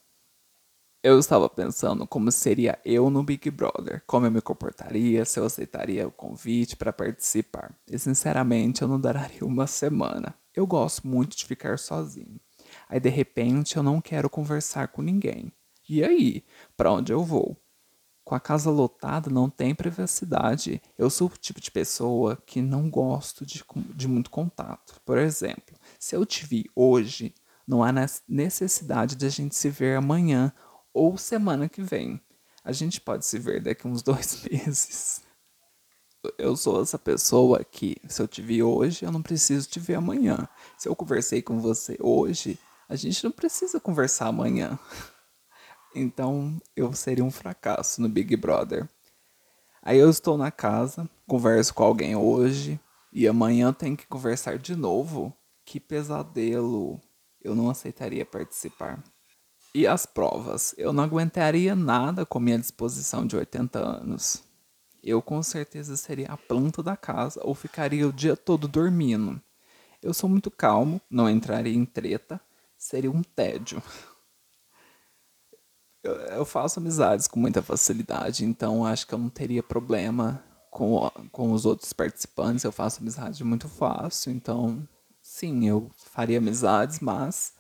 Eu 1.04 1.18
estava 1.18 1.50
pensando 1.50 2.06
como 2.06 2.32
seria 2.32 2.80
eu 2.84 3.10
no 3.10 3.24
Big 3.24 3.50
Brother, 3.50 4.04
como 4.06 4.26
eu 4.26 4.32
me 4.32 4.42
comportaria, 4.42 5.26
se 5.26 5.40
eu 5.40 5.46
aceitaria 5.46 6.08
o 6.08 6.12
convite 6.12 6.76
para 6.76 6.94
participar. 6.94 7.76
E 7.90 7.98
sinceramente 7.98 8.82
eu 8.82 8.88
não 8.88 9.00
daria 9.00 9.44
uma 9.46 9.66
semana. 9.68 10.36
Eu 10.54 10.68
gosto 10.68 11.08
muito 11.08 11.38
de 11.38 11.46
ficar 11.46 11.80
sozinho. 11.80 12.40
Aí 12.90 13.00
de 13.00 13.10
repente 13.10 13.78
eu 13.78 13.84
não 13.84 14.02
quero 14.02 14.30
conversar 14.30 14.88
com 14.90 15.02
ninguém. 15.02 15.52
E 15.90 16.04
aí? 16.04 16.44
Para 16.76 16.92
onde 16.92 17.12
eu 17.14 17.24
vou? 17.24 17.58
Com 18.24 18.36
a 18.36 18.40
casa 18.40 18.70
lotada 18.70 19.30
não 19.30 19.50
tem 19.50 19.74
privacidade. 19.74 20.82
Eu 20.98 21.10
sou 21.10 21.28
o 21.28 21.38
tipo 21.38 21.62
de 21.62 21.72
pessoa 21.72 22.36
que 22.46 22.62
não 22.62 22.90
gosto 22.90 23.46
de, 23.46 23.64
de 23.96 24.08
muito 24.08 24.30
contato. 24.30 25.00
Por 25.06 25.18
exemplo, 25.18 25.78
se 25.98 26.16
eu 26.16 26.26
te 26.26 26.46
vi 26.46 26.70
hoje, 26.76 27.34
não 27.66 27.84
há 27.84 27.94
necessidade 28.28 29.16
de 29.16 29.26
a 29.26 29.30
gente 29.30 29.56
se 29.56 29.70
ver 29.70 29.98
amanhã 29.98 30.52
ou 30.94 31.18
semana 31.18 31.70
que 31.70 31.82
vem. 31.82 32.22
A 32.64 32.74
gente 32.74 33.00
pode 33.00 33.26
se 33.26 33.40
ver 33.40 33.62
daqui 33.62 33.88
uns 33.88 34.02
dois 34.02 34.44
meses. 34.52 35.22
Eu 36.38 36.58
sou 36.58 36.82
essa 36.82 37.00
pessoa 37.00 37.64
que, 37.64 37.96
se 38.10 38.22
eu 38.22 38.28
te 38.28 38.42
vi 38.42 38.62
hoje, 38.62 39.06
eu 39.06 39.12
não 39.12 39.22
preciso 39.22 39.70
te 39.70 39.80
ver 39.80 39.96
amanhã. 39.96 40.48
Se 40.78 40.90
eu 40.90 40.96
conversei 40.96 41.42
com 41.42 41.60
você 41.60 41.96
hoje, 42.02 42.60
a 42.88 42.96
gente 42.96 43.24
não 43.24 43.32
precisa 43.32 43.80
conversar 43.80 44.28
amanhã. 44.28 44.80
Então 45.96 46.62
eu 46.76 46.94
seria 46.94 47.24
um 47.24 47.32
fracasso 47.32 48.02
no 48.02 48.10
Big 48.10 48.36
Brother. 48.36 48.88
Aí 49.82 49.98
eu 49.98 50.10
estou 50.10 50.38
na 50.38 50.52
casa, 50.52 51.10
converso 51.26 51.74
com 51.74 51.84
alguém 51.84 52.16
hoje 52.16 52.80
e 53.12 53.28
amanhã 53.28 53.74
tenho 53.74 53.98
que 53.98 54.06
conversar 54.06 54.58
de 54.58 54.76
novo. 54.76 55.34
Que 55.66 55.80
pesadelo! 55.80 57.02
Eu 57.42 57.56
não 57.56 57.70
aceitaria 57.70 58.26
participar. 58.26 59.04
E 59.74 59.86
as 59.86 60.06
provas? 60.06 60.74
Eu 60.78 60.92
não 60.92 61.04
aguentaria 61.04 61.76
nada 61.76 62.26
com 62.26 62.40
minha 62.40 62.58
disposição 62.58 63.26
de 63.26 63.36
80 63.36 63.80
anos. 63.80 64.44
Eu 65.04 65.22
com 65.22 65.42
certeza 65.44 65.96
seria 65.96 66.28
a 66.28 66.38
planta 66.38 66.82
da 66.82 66.98
casa 66.98 67.40
ou 67.44 67.54
ficaria 67.54 68.08
o 68.08 68.14
dia 68.14 68.36
todo 68.36 68.68
dormindo. 68.68 69.42
Eu 70.02 70.14
sou 70.14 70.30
muito 70.30 70.52
calmo, 70.52 71.02
não 71.10 71.30
entraria 71.30 71.76
em 71.76 71.86
treta, 71.86 72.42
seria 72.88 73.12
um 73.12 73.22
tédio. 73.22 73.84
Eu, 76.02 76.14
eu, 76.14 76.46
faço 76.46 76.80
amizades 76.80 77.28
com 77.28 77.38
muita 77.38 77.62
facilidade, 77.62 78.46
então 78.46 78.86
acho 78.86 79.06
que 79.06 79.14
eu 79.14 79.20
não 79.20 79.30
teria 79.30 79.62
problema 79.62 80.42
com, 80.72 81.10
com 81.32 81.52
os 81.52 81.66
outros 81.66 81.92
participantes. 81.92 82.64
Eu 82.64 82.72
faço 82.72 83.02
amizade 83.02 83.44
muito 83.44 83.68
fácil, 83.68 84.32
então 84.32 84.88
sim, 85.22 85.68
eu 85.68 85.92
faria 85.98 86.38
amizades, 86.38 87.02
mas 87.02 87.54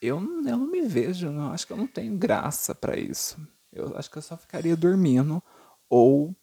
eu, 0.00 0.20
eu 0.46 0.56
não 0.58 0.70
me 0.70 0.82
vejo, 0.82 1.30
não, 1.32 1.50
acho 1.50 1.66
que 1.66 1.72
eu 1.72 1.76
não 1.76 1.88
tenho 1.88 2.16
graça 2.16 2.72
para 2.72 2.96
isso. 2.96 3.36
Eu 3.72 3.96
acho 3.96 4.08
que 4.08 4.18
eu 4.18 4.22
só 4.22 4.36
ficaria 4.36 4.76
dormindo 4.76 5.42
ou 5.88 6.36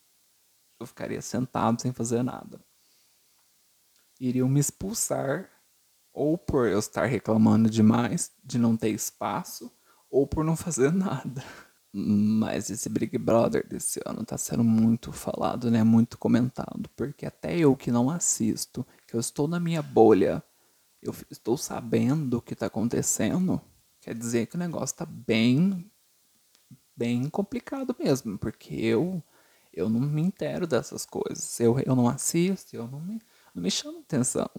eu 0.78 0.86
ficaria 0.86 1.22
sentado 1.22 1.82
sem 1.82 1.94
fazer 1.94 2.22
nada. 2.22 2.60
Iriam 4.20 4.50
me 4.50 4.60
expulsar 4.60 5.50
ou 6.14 6.38
por 6.38 6.68
eu 6.68 6.80
estar 6.80 7.06
reclamando 7.06 7.70
demais, 7.70 8.32
de 8.44 8.58
não 8.58 8.76
ter 8.76 8.90
espaço, 8.90 9.72
ou 10.10 10.28
por 10.28 10.44
não 10.44 10.56
fazer 10.56 10.92
nada. 10.94 11.44
Mas 11.94 12.70
esse 12.70 12.88
Big 12.88 13.18
Brother 13.18 13.68
desse 13.68 14.00
ano 14.06 14.24
tá 14.24 14.38
sendo 14.38 14.64
muito 14.64 15.12
falado, 15.12 15.70
né? 15.70 15.84
Muito 15.84 16.18
comentado. 16.18 16.90
Porque 16.96 17.26
até 17.26 17.58
eu 17.58 17.76
que 17.76 17.92
não 17.92 18.10
assisto, 18.10 18.86
que 19.06 19.16
eu 19.16 19.20
estou 19.20 19.48
na 19.48 19.60
minha 19.60 19.82
bolha, 19.82 20.42
eu 21.02 21.14
estou 21.30 21.58
sabendo 21.58 22.38
o 22.38 22.42
que 22.42 22.56
tá 22.56 22.68
acontecendo. 22.68 23.62
Quer 24.00 24.16
dizer 24.16 24.48
que 24.48 24.56
o 24.56 24.60
negócio 24.60 24.96
tá 24.96 25.06
bem, 25.06 25.92
bem 26.96 27.30
complicado 27.30 27.94
mesmo. 28.00 28.38
Porque 28.38 28.74
eu, 28.74 29.22
eu 29.74 29.90
não 29.90 30.00
me 30.00 30.22
entero 30.22 30.66
dessas 30.66 31.06
coisas. 31.06 31.60
Eu, 31.60 31.78
eu 31.80 31.96
não 31.96 32.08
assisto, 32.08 32.74
eu 32.74 32.88
não 32.88 33.02
me, 33.02 33.22
não 33.54 33.64
me 33.64 33.70
chamo 33.70 34.00
atenção. 34.00 34.50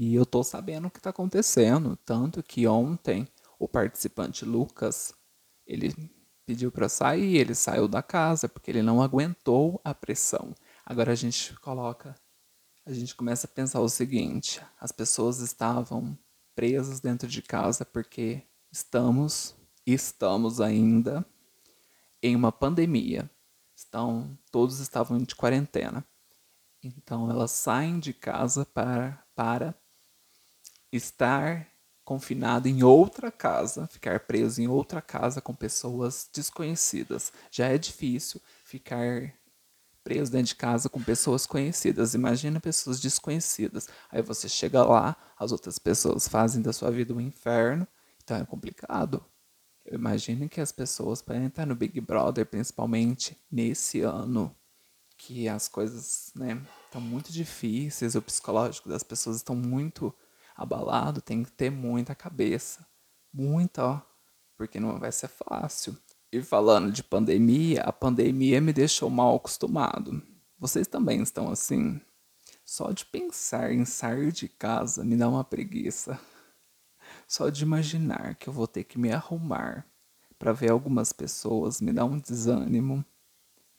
E 0.00 0.14
eu 0.14 0.24
tô 0.24 0.44
sabendo 0.44 0.86
o 0.86 0.90
que 0.92 1.00
tá 1.00 1.10
acontecendo, 1.10 1.96
tanto 2.04 2.40
que 2.40 2.68
ontem 2.68 3.26
o 3.58 3.66
participante 3.66 4.44
Lucas, 4.44 5.12
ele 5.66 5.92
pediu 6.46 6.70
para 6.70 6.88
sair, 6.88 7.36
ele 7.36 7.52
saiu 7.52 7.88
da 7.88 8.00
casa 8.00 8.48
porque 8.48 8.70
ele 8.70 8.80
não 8.80 9.02
aguentou 9.02 9.80
a 9.82 9.92
pressão. 9.92 10.54
Agora 10.86 11.10
a 11.10 11.16
gente 11.16 11.52
coloca, 11.58 12.14
a 12.86 12.92
gente 12.92 13.12
começa 13.16 13.48
a 13.48 13.50
pensar 13.50 13.80
o 13.80 13.88
seguinte: 13.88 14.62
as 14.78 14.92
pessoas 14.92 15.40
estavam 15.40 16.16
presas 16.54 17.00
dentro 17.00 17.26
de 17.26 17.42
casa 17.42 17.84
porque 17.84 18.46
estamos 18.70 19.56
estamos 19.84 20.60
ainda 20.60 21.26
em 22.22 22.36
uma 22.36 22.52
pandemia. 22.52 23.28
Então, 23.88 24.38
todos 24.52 24.78
estavam 24.78 25.18
de 25.18 25.34
quarentena. 25.34 26.06
Então, 26.84 27.28
elas 27.28 27.50
saem 27.50 27.98
de 27.98 28.14
casa 28.14 28.64
para, 28.64 29.24
para 29.34 29.74
estar 30.92 31.66
confinado 32.04 32.68
em 32.68 32.82
outra 32.82 33.30
casa, 33.30 33.86
ficar 33.86 34.20
preso 34.20 34.62
em 34.62 34.66
outra 34.66 35.02
casa 35.02 35.42
com 35.42 35.54
pessoas 35.54 36.28
desconhecidas. 36.32 37.32
Já 37.50 37.66
é 37.66 37.76
difícil 37.76 38.40
ficar 38.64 39.34
preso 40.02 40.32
dentro 40.32 40.46
de 40.46 40.54
casa 40.54 40.88
com 40.88 41.02
pessoas 41.02 41.46
conhecidas. 41.46 42.14
Imagina 42.14 42.58
pessoas 42.60 42.98
desconhecidas. 42.98 43.88
Aí 44.10 44.22
você 44.22 44.48
chega 44.48 44.82
lá, 44.82 45.14
as 45.38 45.52
outras 45.52 45.78
pessoas 45.78 46.26
fazem 46.26 46.62
da 46.62 46.72
sua 46.72 46.90
vida 46.90 47.12
um 47.12 47.20
inferno. 47.20 47.86
Então 48.24 48.38
é 48.38 48.44
complicado. 48.46 49.22
Eu 49.84 49.96
imagino 49.96 50.48
que 50.48 50.62
as 50.62 50.72
pessoas, 50.72 51.20
para 51.20 51.36
entrar 51.36 51.66
no 51.66 51.74
Big 51.74 52.00
Brother, 52.00 52.46
principalmente 52.46 53.36
nesse 53.50 54.00
ano, 54.00 54.56
que 55.18 55.46
as 55.46 55.68
coisas, 55.68 56.30
né, 56.34 56.58
estão 56.86 57.02
muito 57.02 57.30
difíceis, 57.30 58.14
o 58.14 58.22
psicológico 58.22 58.88
das 58.88 59.02
pessoas 59.02 59.36
estão 59.36 59.54
muito 59.56 60.14
abalado, 60.58 61.22
tem 61.22 61.44
que 61.44 61.52
ter 61.52 61.70
muita 61.70 62.16
cabeça. 62.16 62.84
Muita, 63.32 63.84
ó. 63.84 64.00
Porque 64.56 64.80
não 64.80 64.98
vai 64.98 65.12
ser 65.12 65.28
fácil. 65.28 65.96
E 66.32 66.42
falando 66.42 66.90
de 66.90 67.02
pandemia, 67.02 67.82
a 67.82 67.92
pandemia 67.92 68.60
me 68.60 68.72
deixou 68.72 69.08
mal 69.08 69.36
acostumado. 69.36 70.20
Vocês 70.58 70.88
também 70.88 71.22
estão 71.22 71.50
assim? 71.50 72.00
Só 72.64 72.90
de 72.90 73.06
pensar 73.06 73.72
em 73.72 73.84
sair 73.84 74.32
de 74.32 74.48
casa 74.48 75.04
me 75.04 75.16
dá 75.16 75.28
uma 75.28 75.44
preguiça. 75.44 76.20
Só 77.26 77.48
de 77.48 77.62
imaginar 77.62 78.34
que 78.34 78.48
eu 78.48 78.52
vou 78.52 78.66
ter 78.66 78.84
que 78.84 78.98
me 78.98 79.12
arrumar 79.12 79.86
para 80.38 80.52
ver 80.52 80.70
algumas 80.70 81.12
pessoas 81.12 81.80
me 81.80 81.92
dá 81.92 82.04
um 82.04 82.18
desânimo. 82.18 83.04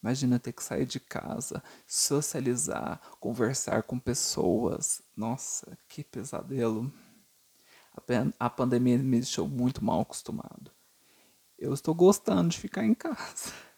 Imagina 0.01 0.39
ter 0.39 0.53
que 0.53 0.63
sair 0.63 0.86
de 0.86 1.00
casa, 1.00 1.62
socializar, 1.86 3.01
conversar 3.20 3.84
com 3.84 4.00
pessoas. 4.00 5.01
Nossa, 5.15 5.77
que 5.89 6.03
pesadelo. 6.03 6.91
A 8.39 8.50
pandemia 8.50 8.98
me 8.98 9.18
deixou 9.18 9.48
muito 9.48 9.84
mal 9.84 10.01
acostumado. 10.01 10.72
Eu 11.58 11.74
estou 11.74 11.94
gostando 11.94 12.50
de 12.50 12.58
ficar 12.58 12.86
em 12.86 12.94
casa. 12.94 13.51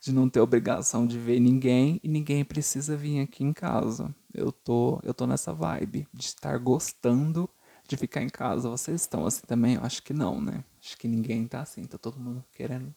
De 0.00 0.12
não 0.12 0.28
ter 0.28 0.38
obrigação 0.40 1.06
de 1.06 1.18
ver 1.18 1.40
ninguém 1.40 1.98
e 2.04 2.08
ninguém 2.08 2.44
precisa 2.44 2.94
vir 2.94 3.20
aqui 3.20 3.42
em 3.42 3.54
casa. 3.54 4.14
Eu 4.32 4.52
tô, 4.52 5.00
eu 5.02 5.14
tô 5.14 5.26
nessa 5.26 5.52
vibe 5.52 6.06
de 6.12 6.24
estar 6.26 6.58
gostando 6.58 7.48
de 7.88 7.96
ficar 7.96 8.22
em 8.22 8.28
casa. 8.28 8.68
Vocês 8.68 9.00
estão 9.00 9.26
assim 9.26 9.46
também? 9.46 9.76
Eu 9.76 9.82
acho 9.82 10.02
que 10.02 10.12
não, 10.12 10.40
né? 10.42 10.62
Acho 10.78 10.96
que 10.98 11.08
ninguém 11.08 11.48
tá 11.48 11.62
assim. 11.62 11.84
Tá 11.84 11.96
todo 11.96 12.20
mundo 12.20 12.44
querendo 12.52 12.94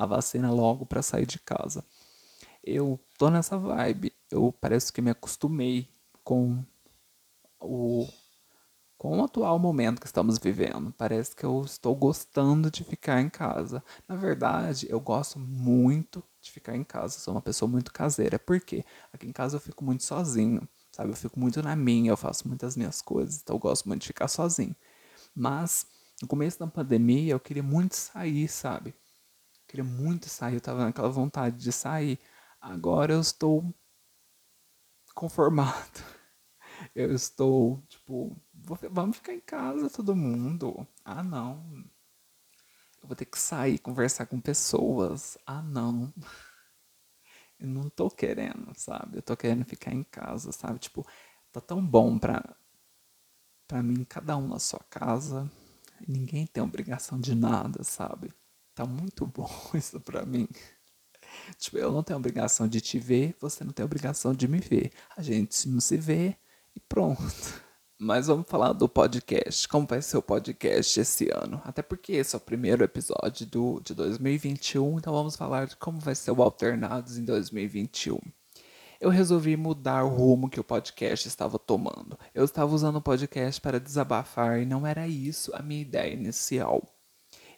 a 0.00 0.06
vacina 0.06 0.50
logo 0.50 0.86
para 0.86 1.02
sair 1.02 1.26
de 1.26 1.38
casa. 1.38 1.84
Eu 2.64 2.98
tô 3.18 3.28
nessa 3.28 3.58
vibe. 3.58 4.14
Eu 4.30 4.50
parece 4.50 4.90
que 4.90 5.02
me 5.02 5.10
acostumei 5.10 5.90
com 6.24 6.64
o 7.60 8.08
com 8.96 9.18
o 9.18 9.24
atual 9.24 9.58
momento 9.58 10.00
que 10.00 10.06
estamos 10.06 10.38
vivendo. 10.38 10.92
Parece 10.96 11.34
que 11.34 11.44
eu 11.44 11.62
estou 11.64 11.94
gostando 11.94 12.70
de 12.70 12.84
ficar 12.84 13.20
em 13.20 13.30
casa. 13.30 13.82
Na 14.06 14.14
verdade, 14.14 14.86
eu 14.90 15.00
gosto 15.00 15.38
muito 15.38 16.22
de 16.40 16.50
ficar 16.50 16.76
em 16.76 16.84
casa. 16.84 17.18
Sou 17.18 17.32
uma 17.34 17.40
pessoa 17.40 17.70
muito 17.70 17.92
caseira. 17.92 18.38
Por 18.38 18.60
quê? 18.60 18.84
Aqui 19.12 19.26
em 19.26 19.32
casa 19.32 19.56
eu 19.56 19.60
fico 19.60 19.84
muito 19.84 20.04
sozinho, 20.04 20.68
sabe? 20.92 21.10
Eu 21.10 21.16
fico 21.16 21.38
muito 21.40 21.62
na 21.62 21.74
minha, 21.76 22.10
eu 22.10 22.16
faço 22.16 22.46
muitas 22.48 22.76
minhas 22.76 23.00
coisas, 23.02 23.40
então 23.42 23.56
eu 23.56 23.60
gosto 23.60 23.88
muito 23.88 24.02
de 24.02 24.08
ficar 24.08 24.28
sozinho. 24.28 24.76
Mas 25.34 25.86
no 26.22 26.28
começo 26.28 26.58
da 26.58 26.66
pandemia 26.66 27.32
eu 27.32 27.40
queria 27.40 27.62
muito 27.62 27.94
sair, 27.96 28.48
sabe? 28.48 28.94
Queria 29.70 29.84
muito 29.84 30.28
sair, 30.28 30.54
eu 30.54 30.60
tava 30.60 30.84
naquela 30.84 31.08
vontade 31.08 31.56
de 31.56 31.70
sair. 31.70 32.18
Agora 32.60 33.12
eu 33.12 33.20
estou 33.20 33.72
conformado. 35.14 36.00
Eu 36.94 37.14
estou, 37.14 37.82
tipo, 37.88 38.36
vamos 38.90 39.16
ficar 39.18 39.34
em 39.34 39.40
casa 39.40 39.90
todo 39.90 40.16
mundo. 40.16 40.86
Ah, 41.04 41.22
não. 41.22 41.84
Eu 43.02 43.08
vou 43.08 43.14
ter 43.16 43.26
que 43.26 43.38
sair, 43.38 43.78
conversar 43.78 44.26
com 44.26 44.40
pessoas. 44.40 45.36
Ah, 45.46 45.62
não. 45.62 46.12
Eu 47.58 47.68
não 47.68 47.88
tô 47.90 48.10
querendo, 48.10 48.72
sabe? 48.76 49.18
Eu 49.18 49.22
tô 49.22 49.36
querendo 49.36 49.64
ficar 49.64 49.92
em 49.92 50.02
casa, 50.02 50.50
sabe? 50.52 50.78
Tipo, 50.78 51.06
tá 51.52 51.60
tão 51.60 51.84
bom 51.84 52.18
pra, 52.18 52.42
pra 53.66 53.82
mim, 53.82 54.04
cada 54.04 54.36
um 54.36 54.46
na 54.48 54.58
sua 54.58 54.80
casa. 54.90 55.50
Ninguém 56.06 56.46
tem 56.46 56.62
obrigação 56.62 57.18
de 57.20 57.34
nada, 57.34 57.82
sabe? 57.84 58.32
Tá 58.80 58.86
muito 58.86 59.26
bom 59.26 59.46
isso 59.74 60.00
pra 60.00 60.24
mim. 60.24 60.48
Tipo, 61.58 61.76
eu 61.76 61.92
não 61.92 62.02
tenho 62.02 62.18
obrigação 62.18 62.66
de 62.66 62.80
te 62.80 62.98
ver, 62.98 63.36
você 63.38 63.62
não 63.62 63.74
tem 63.74 63.84
obrigação 63.84 64.32
de 64.32 64.48
me 64.48 64.58
ver. 64.58 64.90
A 65.14 65.20
gente 65.20 65.68
não 65.68 65.80
se 65.80 65.98
vê 65.98 66.34
e 66.74 66.80
pronto. 66.80 67.22
Mas 68.00 68.28
vamos 68.28 68.46
falar 68.48 68.72
do 68.72 68.88
podcast. 68.88 69.68
Como 69.68 69.86
vai 69.86 70.00
ser 70.00 70.16
o 70.16 70.22
podcast 70.22 70.98
esse 70.98 71.28
ano? 71.30 71.60
Até 71.62 71.82
porque 71.82 72.12
esse 72.12 72.34
é 72.34 72.38
o 72.38 72.40
primeiro 72.40 72.82
episódio 72.82 73.44
do, 73.44 73.82
de 73.84 73.92
2021, 73.92 74.96
então 74.96 75.12
vamos 75.12 75.36
falar 75.36 75.66
de 75.66 75.76
como 75.76 76.00
vai 76.00 76.14
ser 76.14 76.30
o 76.30 76.42
Alternados 76.42 77.18
em 77.18 77.24
2021. 77.26 78.18
Eu 78.98 79.10
resolvi 79.10 79.58
mudar 79.58 80.04
o 80.04 80.08
rumo 80.08 80.48
que 80.48 80.58
o 80.58 80.64
podcast 80.64 81.28
estava 81.28 81.58
tomando. 81.58 82.18
Eu 82.34 82.46
estava 82.46 82.74
usando 82.74 82.96
o 82.96 83.02
podcast 83.02 83.60
para 83.60 83.78
desabafar 83.78 84.62
e 84.62 84.64
não 84.64 84.86
era 84.86 85.06
isso 85.06 85.54
a 85.54 85.60
minha 85.60 85.82
ideia 85.82 86.14
inicial. 86.14 86.82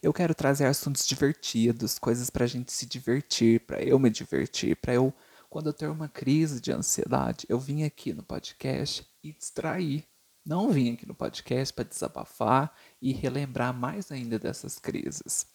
Eu 0.03 0.13
quero 0.13 0.35
trazer 0.35 0.67
assuntos 0.67 1.07
divertidos, 1.07 1.99
coisas 1.99 2.29
para 2.29 2.45
a 2.45 2.49
gente 2.49 2.73
se 2.73 2.87
divertir, 2.87 3.61
para 3.61 3.83
eu 3.83 3.99
me 3.99 4.11
divertir, 4.11 4.77
para 4.77 4.95
eu, 4.95 5.15
quando 5.49 5.69
eu 5.69 5.73
ter 5.73 5.87
uma 5.87 6.09
crise 6.09 6.61
de 6.61 6.73
ansiedade, 6.73 7.47
eu 7.49 7.59
vim 7.59 7.85
aqui 7.85 8.13
no 8.13 8.23
podcast 8.23 9.07
e 9.23 9.33
distrair 9.33 10.05
não 10.45 10.71
vim 10.71 10.93
aqui 10.93 11.07
no 11.07 11.15
podcast 11.15 11.73
para 11.73 11.85
desabafar 11.85 12.75
e 13.01 13.13
relembrar 13.13 13.73
mais 13.73 14.11
ainda 14.11 14.41
dessas 14.41 14.77
crises. 14.77 15.47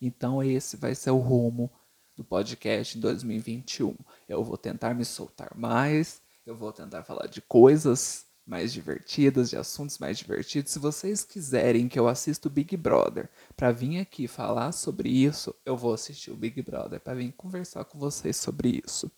Então, 0.00 0.42
esse 0.42 0.76
vai 0.76 0.94
ser 0.94 1.10
o 1.10 1.18
rumo 1.18 1.72
do 2.14 2.22
podcast 2.22 2.98
em 2.98 3.00
2021. 3.00 3.96
Eu 4.28 4.44
vou 4.44 4.58
tentar 4.58 4.94
me 4.94 5.04
soltar 5.04 5.56
mais, 5.56 6.20
eu 6.44 6.54
vou 6.54 6.72
tentar 6.72 7.04
falar 7.04 7.26
de 7.26 7.40
coisas 7.40 8.26
mais 8.46 8.72
divertidas, 8.72 9.50
de 9.50 9.56
assuntos 9.56 9.98
mais 9.98 10.18
divertidos. 10.18 10.72
Se 10.72 10.78
vocês 10.78 11.24
quiserem 11.24 11.88
que 11.88 11.98
eu 11.98 12.06
assista 12.06 12.48
o 12.48 12.50
Big 12.50 12.76
Brother 12.76 13.30
para 13.56 13.72
vir 13.72 14.00
aqui 14.00 14.28
falar 14.28 14.72
sobre 14.72 15.08
isso, 15.08 15.54
eu 15.64 15.76
vou 15.76 15.94
assistir 15.94 16.30
o 16.30 16.36
Big 16.36 16.60
Brother 16.62 17.00
para 17.00 17.14
vir 17.14 17.32
conversar 17.32 17.84
com 17.84 17.98
vocês 17.98 18.36
sobre 18.36 18.82
isso. 18.84 19.10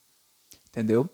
Entendeu? 0.68 1.08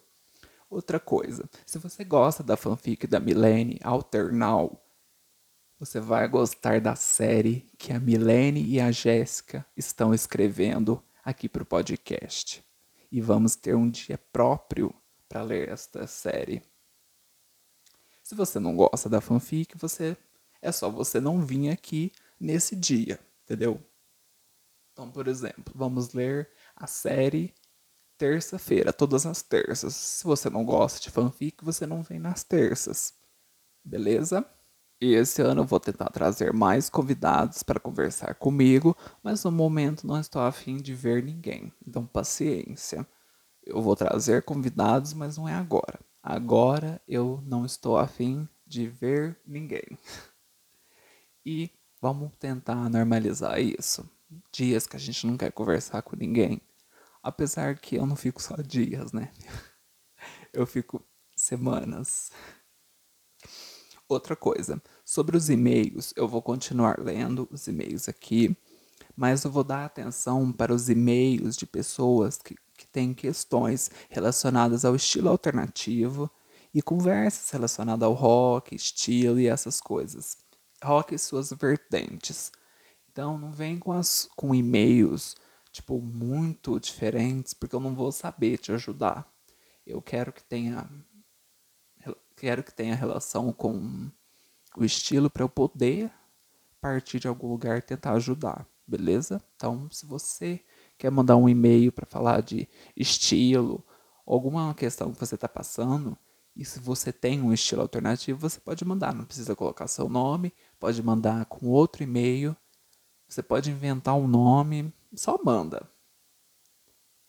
Outra 0.69 0.99
coisa, 0.99 1.49
se 1.67 1.79
você 1.79 2.03
gosta 2.03 2.43
da 2.43 2.57
fanfic 2.57 3.07
da 3.07 3.21
Milene 3.21 3.79
Alternal, 3.83 4.83
você 5.79 6.01
vai 6.01 6.29
gostar 6.29 6.81
da 6.81 6.95
série 6.95 7.67
que 7.77 7.93
a 7.93 7.99
Milene 7.99 8.65
e 8.65 8.81
a 8.81 8.91
Jéssica 8.91 9.67
estão 9.77 10.15
escrevendo 10.15 11.03
aqui 11.25 11.49
para 11.49 11.63
o 11.63 11.67
podcast. 11.67 12.65
E 13.11 13.21
vamos 13.21 13.57
ter 13.57 13.75
um 13.75 13.91
dia 13.91 14.19
próprio 14.33 14.95
para 15.29 15.43
ler 15.43 15.69
esta 15.69 16.07
série. 16.07 16.63
Se 18.33 18.37
você 18.37 18.59
não 18.59 18.75
gosta 18.75 19.11
da 19.11 19.21
fanfic, 19.21 19.77
você 19.77 20.17
é 20.63 20.73
só 20.73 20.89
você 20.89 21.21
não 21.21 21.43
vir 21.43 21.69
aqui 21.69 22.11
nesse 22.41 22.75
dia, 22.75 23.21
entendeu? 23.43 23.79
Então, 24.91 25.11
por 25.11 25.29
exemplo, 25.29 25.71
vamos 25.75 26.15
ler 26.15 26.49
a 26.75 26.87
série 26.87 27.55
terça-feira, 28.17 28.91
todas 28.91 29.27
as 29.27 29.43
terças. 29.43 29.95
Se 29.95 30.25
você 30.25 30.49
não 30.49 30.65
gosta 30.65 30.99
de 30.99 31.11
fanfic, 31.11 31.63
você 31.63 31.87
não 31.87 32.03
vem 32.03 32.19
nas 32.19 32.43
terças. 32.43 33.13
Beleza? 33.85 34.43
E 34.99 35.13
esse 35.13 35.43
ano 35.43 35.61
eu 35.61 35.67
vou 35.67 35.79
tentar 35.79 36.09
trazer 36.09 36.55
mais 36.55 36.89
convidados 36.89 37.63
para 37.63 37.79
conversar 37.79 38.35
comigo, 38.37 38.97
mas 39.23 39.45
no 39.45 39.53
momento 39.53 40.07
não 40.07 40.19
estou 40.19 40.41
afim 40.41 40.79
de 40.79 40.95
ver 40.95 41.23
ninguém. 41.23 41.71
Então, 41.87 42.07
paciência. 42.07 43.07
Eu 43.63 43.83
vou 43.83 43.95
trazer 43.95 44.43
convidados, 44.43 45.13
mas 45.13 45.37
não 45.37 45.47
é 45.47 45.53
agora. 45.53 46.01
Agora 46.23 47.01
eu 47.09 47.43
não 47.45 47.65
estou 47.67 47.99
afim 47.99 48.49
de 48.67 48.89
ver 48.89 49.39
ninguém. 49.47 49.99
E 51.45 51.73
vamos 52.01 52.31
tentar 52.39 52.89
normalizar 52.89 53.61
isso. 53.61 54.09
Dias 54.53 54.87
que 54.87 54.95
a 54.95 54.99
gente 55.01 55.27
não 55.27 55.37
quer 55.37 55.51
conversar 55.51 56.01
com 56.03 56.15
ninguém, 56.15 56.63
Apesar 57.23 57.79
que 57.79 57.95
eu 57.95 58.05
não 58.05 58.17
fico 58.17 58.43
só 58.43 58.57
dias, 58.57 59.13
né? 59.13 59.33
Eu 60.53 60.67
fico 60.67 61.03
semanas. 61.35 62.31
Outra 64.09 64.37
coisa, 64.37 64.83
sobre 65.05 65.37
os 65.37 65.49
e-mails, 65.49 66.13
eu 66.15 66.29
vou 66.29 66.43
continuar 66.43 66.99
lendo 67.01 67.49
os 67.51 67.67
e-mails 67.67 68.07
aqui, 68.07 68.55
mas 69.17 69.43
eu 69.43 69.51
vou 69.51 69.65
dar 69.65 69.87
atenção 69.87 70.53
para 70.53 70.75
os 70.75 70.91
e-mails 70.91 71.57
de 71.57 71.65
pessoas 71.65 72.37
que, 72.37 72.55
que 72.83 72.87
têm 72.89 73.15
questões 73.15 73.91
relacionadas 74.11 74.85
ao 74.85 74.95
estilo 74.95 75.29
alternativo 75.29 76.31
e 76.75 76.83
conversas 76.83 77.51
relacionadas 77.51 78.07
ao 78.07 78.13
rock, 78.13 78.75
estilo 78.75 79.39
e 79.39 79.47
essas 79.47 79.81
coisas. 79.81 80.37
Rock 80.83 81.15
e 81.15 81.19
suas 81.19 81.51
vertentes. 81.51 82.51
Então 83.11 83.39
não 83.39 83.53
vem 83.53 83.79
com, 83.79 83.93
as, 83.93 84.29
com 84.35 84.55
e-mails 84.55 85.37
tipo, 85.71 86.01
muito 86.01 86.79
diferentes, 86.79 87.55
porque 87.55 87.75
eu 87.75 87.81
não 87.81 87.95
vou 87.95 88.13
saber 88.13 88.59
te 88.59 88.73
ajudar. 88.73 89.27
Eu 89.87 90.03
quero 90.03 90.33
que 90.33 90.45
tenha 90.45 90.89
quero 92.37 92.65
que 92.65 92.75
tenha 92.75 92.95
relação 92.97 93.53
com 93.53 94.11
o 94.77 94.85
estilo 94.85 95.31
para 95.31 95.45
eu 95.45 95.49
poder 95.49 96.11
partir 96.81 97.21
de 97.21 97.29
algum 97.29 97.49
lugar 97.49 97.79
e 97.79 97.83
tentar 97.83 98.15
ajudar, 98.15 98.67
beleza? 98.85 99.41
Então, 99.55 99.89
se 99.91 100.05
você 100.05 100.61
quer 100.99 101.11
mandar 101.11 101.37
um 101.37 101.49
e-mail 101.49 101.93
para 101.93 102.07
falar 102.07 102.43
de 102.43 102.69
estilo, 102.97 103.85
alguma 104.27 104.75
questão 104.75 105.13
que 105.13 105.19
você 105.19 105.35
está 105.35 105.49
passando, 105.49 106.17
e 106.55 106.65
se 106.65 106.79
você 106.79 107.13
tem 107.13 107.41
um 107.41 107.53
estilo 107.53 107.83
alternativo, 107.83 108.39
você 108.39 108.61
pode 108.61 108.85
mandar, 108.85 109.15
não 109.15 109.25
precisa 109.25 109.57
colocar 109.57 109.87
seu 109.89 110.09
nome, 110.09 110.53
pode 110.79 111.03
mandar 111.03 111.47
com 111.47 111.67
outro 111.67 112.03
e-mail, 112.03 112.57
você 113.27 113.43
pode 113.43 113.71
inventar 113.71 114.15
um 114.15 114.29
nome, 114.29 114.93
só 115.15 115.39
manda. 115.43 115.89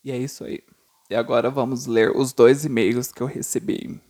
E 0.04 0.12
é 0.12 0.18
isso 0.18 0.44
aí. 0.44 0.62
E 1.10 1.16
agora 1.16 1.50
vamos 1.50 1.86
ler 1.86 2.16
os 2.16 2.34
dois 2.34 2.66
e-mails 2.66 3.12
que 3.12 3.22
eu 3.22 3.28
recebi. 3.28 4.02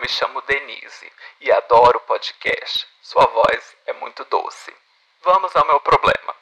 Me 0.00 0.08
chamo 0.08 0.40
Denise 0.42 1.12
e 1.40 1.52
adoro 1.52 2.00
podcast. 2.00 2.88
Sua 3.02 3.26
voz 3.26 3.76
é 3.86 3.92
muito 3.92 4.24
doce. 4.24 4.74
Vamos 5.20 5.54
ao 5.54 5.66
meu 5.66 5.78
problema. 5.80 6.34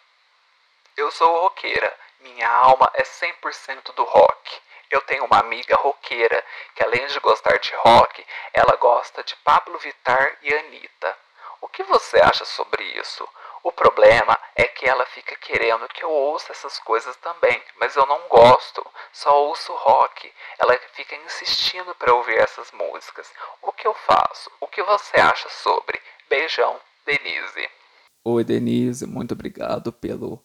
Eu 0.96 1.10
sou 1.10 1.40
roqueira, 1.40 1.92
minha 2.20 2.48
alma 2.48 2.88
é 2.94 3.02
100% 3.02 3.92
do 3.94 4.04
rock. 4.04 4.60
Eu 4.88 5.00
tenho 5.02 5.24
uma 5.24 5.40
amiga 5.40 5.74
roqueira 5.74 6.44
que, 6.74 6.84
além 6.84 7.04
de 7.08 7.18
gostar 7.18 7.58
de 7.58 7.74
rock, 7.74 8.24
ela 8.54 8.76
gosta 8.76 9.24
de 9.24 9.34
Pablo 9.36 9.76
Vittar 9.78 10.38
e 10.40 10.54
Anitta. 10.54 11.18
O 11.60 11.68
que 11.68 11.82
você 11.82 12.20
acha 12.20 12.44
sobre 12.44 12.84
isso? 12.84 13.28
O 13.64 13.72
problema 13.72 14.38
é 14.54 14.64
que 14.68 14.88
ela 14.88 15.04
fica 15.06 15.34
querendo 15.34 15.88
que 15.88 16.04
eu 16.04 16.10
ouça 16.10 16.52
essas 16.52 16.78
coisas 16.78 17.16
também, 17.16 17.60
mas 17.76 17.96
eu 17.96 18.06
não 18.06 18.20
gosto, 18.28 18.86
só 19.12 19.46
ouço 19.46 19.72
rock. 19.74 20.32
Ela 20.58 20.78
fica 20.94 21.14
insistindo 21.16 21.94
para 21.94 22.14
ouvir 22.14 22.36
essas 22.38 22.70
músicas. 22.72 23.26
O 23.62 23.72
que 23.72 23.86
eu 23.86 23.94
faço? 23.94 24.50
O 24.60 24.66
que 24.66 24.82
você 24.82 25.18
acha 25.18 25.48
sobre? 25.48 26.00
Beijão, 26.28 26.78
Denise. 27.06 27.68
Oi, 28.24 28.44
Denise, 28.44 29.06
muito 29.06 29.32
obrigado 29.32 29.92
pelo. 29.92 30.44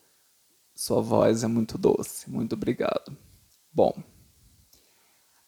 Sua 0.76 1.02
voz 1.02 1.43
é 1.43 1.47
muito 1.47 1.78
doce, 1.78 2.30
muito 2.30 2.54
obrigado. 2.54 3.15
Bom, 3.71 3.93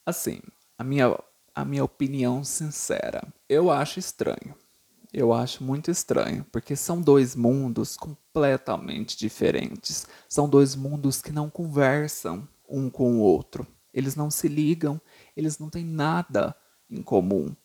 assim, 0.05 0.41
a 0.77 0.83
minha, 0.83 1.17
a 1.53 1.65
minha 1.65 1.83
opinião 1.83 2.43
sincera, 2.43 3.21
eu 3.49 3.71
acho 3.71 3.97
estranho 3.97 4.55
eu 5.17 5.31
acho 5.31 5.63
muito 5.63 5.89
estranho, 5.89 6.45
porque 6.51 6.75
são 6.75 6.99
dois 6.99 7.37
mundos 7.37 7.95
completamente 7.95 9.17
diferentes. 9.17 10.05
São 10.27 10.49
dois 10.49 10.75
mundos 10.75 11.21
que 11.21 11.31
não 11.31 11.49
conversam 11.49 12.45
um 12.69 12.89
com 12.89 13.17
o 13.17 13.19
outro. 13.19 13.67
Eles 13.93 14.15
não 14.15 14.29
se 14.29 14.47
ligam, 14.47 14.99
eles 15.35 15.57
não 15.57 15.69
têm 15.69 15.85
nada 15.85 16.55
em 16.89 17.01
comum. 17.01 17.55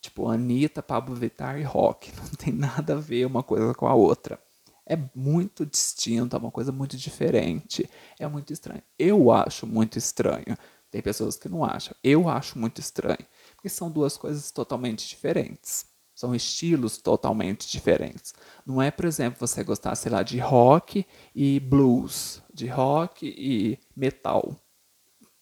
Tipo, 0.00 0.28
Anitta, 0.28 0.82
Pablo 0.82 1.14
Vittar 1.16 1.58
e 1.58 1.64
rock. 1.64 2.12
Não 2.22 2.30
tem 2.38 2.52
nada 2.52 2.94
a 2.94 3.00
ver 3.00 3.26
uma 3.26 3.42
coisa 3.42 3.74
com 3.74 3.88
a 3.88 3.94
outra. 3.94 4.38
É 4.86 4.96
muito 5.16 5.66
distinto, 5.66 6.36
é 6.36 6.38
uma 6.38 6.50
coisa 6.50 6.70
muito 6.70 6.96
diferente. 6.96 7.90
É 8.18 8.28
muito 8.28 8.52
estranho. 8.52 8.82
Eu 8.96 9.32
acho 9.32 9.66
muito 9.66 9.98
estranho. 9.98 10.56
Tem 10.92 11.02
pessoas 11.02 11.36
que 11.36 11.48
não 11.48 11.64
acham. 11.64 11.94
Eu 12.04 12.28
acho 12.28 12.56
muito 12.56 12.80
estranho. 12.80 13.26
Porque 13.56 13.68
são 13.68 13.90
duas 13.90 14.16
coisas 14.16 14.52
totalmente 14.52 15.08
diferentes. 15.08 15.86
São 16.16 16.34
estilos 16.34 16.96
totalmente 16.96 17.70
diferentes. 17.70 18.32
Não 18.64 18.80
é, 18.80 18.90
por 18.90 19.04
exemplo, 19.04 19.38
você 19.38 19.62
gostar, 19.62 19.94
sei 19.96 20.10
lá, 20.10 20.22
de 20.22 20.38
rock 20.38 21.06
e 21.34 21.60
blues, 21.60 22.42
de 22.54 22.66
rock 22.66 23.26
e 23.26 23.78
metal. 23.94 24.56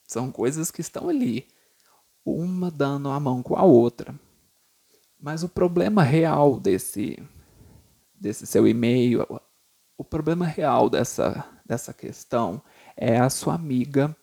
São 0.04 0.32
coisas 0.32 0.72
que 0.72 0.80
estão 0.80 1.08
ali, 1.08 1.46
uma 2.26 2.72
dando 2.72 3.08
a 3.08 3.20
mão 3.20 3.40
com 3.40 3.54
a 3.56 3.62
outra. 3.62 4.18
Mas 5.16 5.44
o 5.44 5.48
problema 5.48 6.02
real 6.02 6.58
desse, 6.58 7.22
desse 8.12 8.44
seu 8.44 8.66
e-mail, 8.66 9.24
o 9.96 10.02
problema 10.02 10.44
real 10.44 10.90
dessa, 10.90 11.48
dessa 11.64 11.94
questão 11.94 12.60
é 12.96 13.16
a 13.16 13.30
sua 13.30 13.54
amiga 13.54 14.14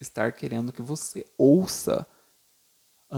estar 0.00 0.32
querendo 0.32 0.72
que 0.72 0.82
você 0.82 1.24
ouça 1.38 2.04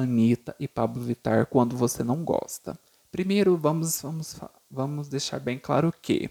Anitta 0.01 0.55
e 0.61 0.69
Pablo 0.69 1.03
Vittar 1.03 1.47
quando 1.47 1.77
você 1.77 2.05
não 2.05 2.23
gosta. 2.23 2.79
Primeiro, 3.11 3.57
vamos, 3.57 4.03
vamos, 4.03 4.39
vamos 4.71 5.09
deixar 5.09 5.41
bem 5.41 5.59
claro 5.59 5.93
que 6.03 6.31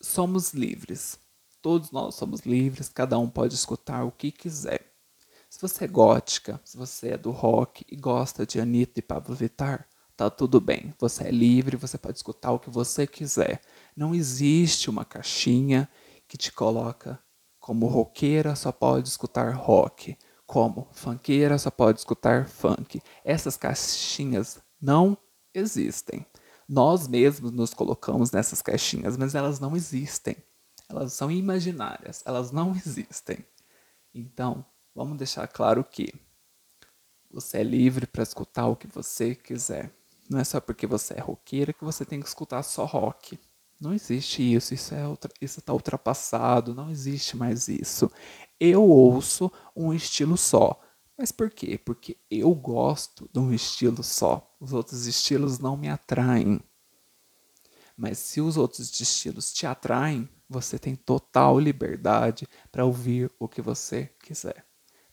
somos 0.00 0.54
livres. 0.54 1.18
Todos 1.60 1.90
nós 1.90 2.14
somos 2.14 2.40
livres, 2.40 2.88
cada 2.88 3.18
um 3.18 3.28
pode 3.28 3.54
escutar 3.54 4.04
o 4.04 4.10
que 4.10 4.32
quiser. 4.32 4.92
Se 5.50 5.60
você 5.60 5.84
é 5.84 5.88
gótica, 5.88 6.60
se 6.64 6.76
você 6.76 7.10
é 7.10 7.18
do 7.18 7.30
rock 7.30 7.84
e 7.90 7.96
gosta 7.96 8.46
de 8.46 8.60
Anitta 8.60 8.98
e 8.98 9.02
Pablo 9.02 9.34
Vittar, 9.34 9.86
tá 10.16 10.30
tudo 10.30 10.60
bem. 10.60 10.94
Você 10.98 11.24
é 11.24 11.30
livre, 11.30 11.76
você 11.76 11.98
pode 11.98 12.16
escutar 12.16 12.52
o 12.52 12.58
que 12.58 12.70
você 12.70 13.06
quiser. 13.06 13.60
Não 13.94 14.14
existe 14.14 14.88
uma 14.88 15.04
caixinha 15.04 15.88
que 16.26 16.38
te 16.38 16.50
coloca 16.50 17.18
como 17.60 17.86
roqueira, 17.86 18.56
só 18.56 18.72
pode 18.72 19.08
escutar 19.08 19.54
rock 19.54 20.16
como 20.46 20.88
funkeira 20.92 21.58
só 21.58 21.70
pode 21.70 21.98
escutar 21.98 22.46
funk. 22.46 23.02
Essas 23.24 23.56
caixinhas 23.56 24.60
não 24.80 25.18
existem. 25.52 26.24
Nós 26.68 27.08
mesmos 27.08 27.50
nos 27.52 27.74
colocamos 27.74 28.30
nessas 28.30 28.62
caixinhas, 28.62 29.16
mas 29.16 29.34
elas 29.34 29.60
não 29.60 29.76
existem. 29.76 30.36
Elas 30.88 31.12
são 31.12 31.30
imaginárias, 31.30 32.22
elas 32.24 32.52
não 32.52 32.74
existem. 32.76 33.44
Então, 34.14 34.64
vamos 34.94 35.18
deixar 35.18 35.46
claro 35.48 35.84
que 35.84 36.12
você 37.30 37.58
é 37.58 37.62
livre 37.62 38.06
para 38.06 38.22
escutar 38.22 38.66
o 38.66 38.76
que 38.76 38.86
você 38.86 39.34
quiser. 39.34 39.92
Não 40.28 40.38
é 40.38 40.44
só 40.44 40.60
porque 40.60 40.86
você 40.86 41.14
é 41.14 41.20
roqueira 41.20 41.72
que 41.72 41.84
você 41.84 42.04
tem 42.04 42.20
que 42.20 42.26
escutar 42.26 42.62
só 42.62 42.84
rock. 42.84 43.38
Não 43.78 43.92
existe 43.92 44.42
isso, 44.42 44.72
isso 44.72 44.94
é 44.94 45.02
está 45.40 45.72
ultrapassado, 45.72 46.74
não 46.74 46.90
existe 46.90 47.36
mais 47.36 47.68
isso. 47.68 48.10
Eu 48.58 48.82
ouço 48.82 49.50
um 49.74 49.92
estilo 49.92 50.36
só. 50.36 50.80
Mas 51.16 51.32
por 51.32 51.50
quê? 51.50 51.78
Porque 51.78 52.16
eu 52.30 52.54
gosto 52.54 53.28
de 53.32 53.38
um 53.38 53.52
estilo 53.52 54.02
só. 54.02 54.54
Os 54.60 54.72
outros 54.72 55.06
estilos 55.06 55.58
não 55.58 55.76
me 55.76 55.88
atraem. 55.88 56.60
Mas 57.96 58.18
se 58.18 58.40
os 58.40 58.56
outros 58.56 59.00
estilos 59.00 59.52
te 59.52 59.66
atraem, 59.66 60.28
você 60.48 60.78
tem 60.78 60.94
total 60.94 61.58
liberdade 61.58 62.46
para 62.70 62.84
ouvir 62.84 63.30
o 63.38 63.48
que 63.48 63.62
você 63.62 64.10
quiser. 64.22 64.66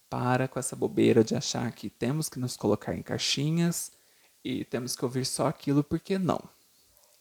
Para 0.09 0.47
com 0.47 0.59
essa 0.59 0.75
bobeira 0.75 1.23
de 1.23 1.35
achar 1.35 1.71
que 1.71 1.89
temos 1.89 2.27
que 2.27 2.39
nos 2.39 2.57
colocar 2.57 2.93
em 2.93 3.01
caixinhas 3.01 3.91
e 4.43 4.65
temos 4.65 4.95
que 4.95 5.05
ouvir 5.05 5.25
só 5.25 5.47
aquilo 5.47 5.83
porque 5.83 6.17
não. 6.17 6.41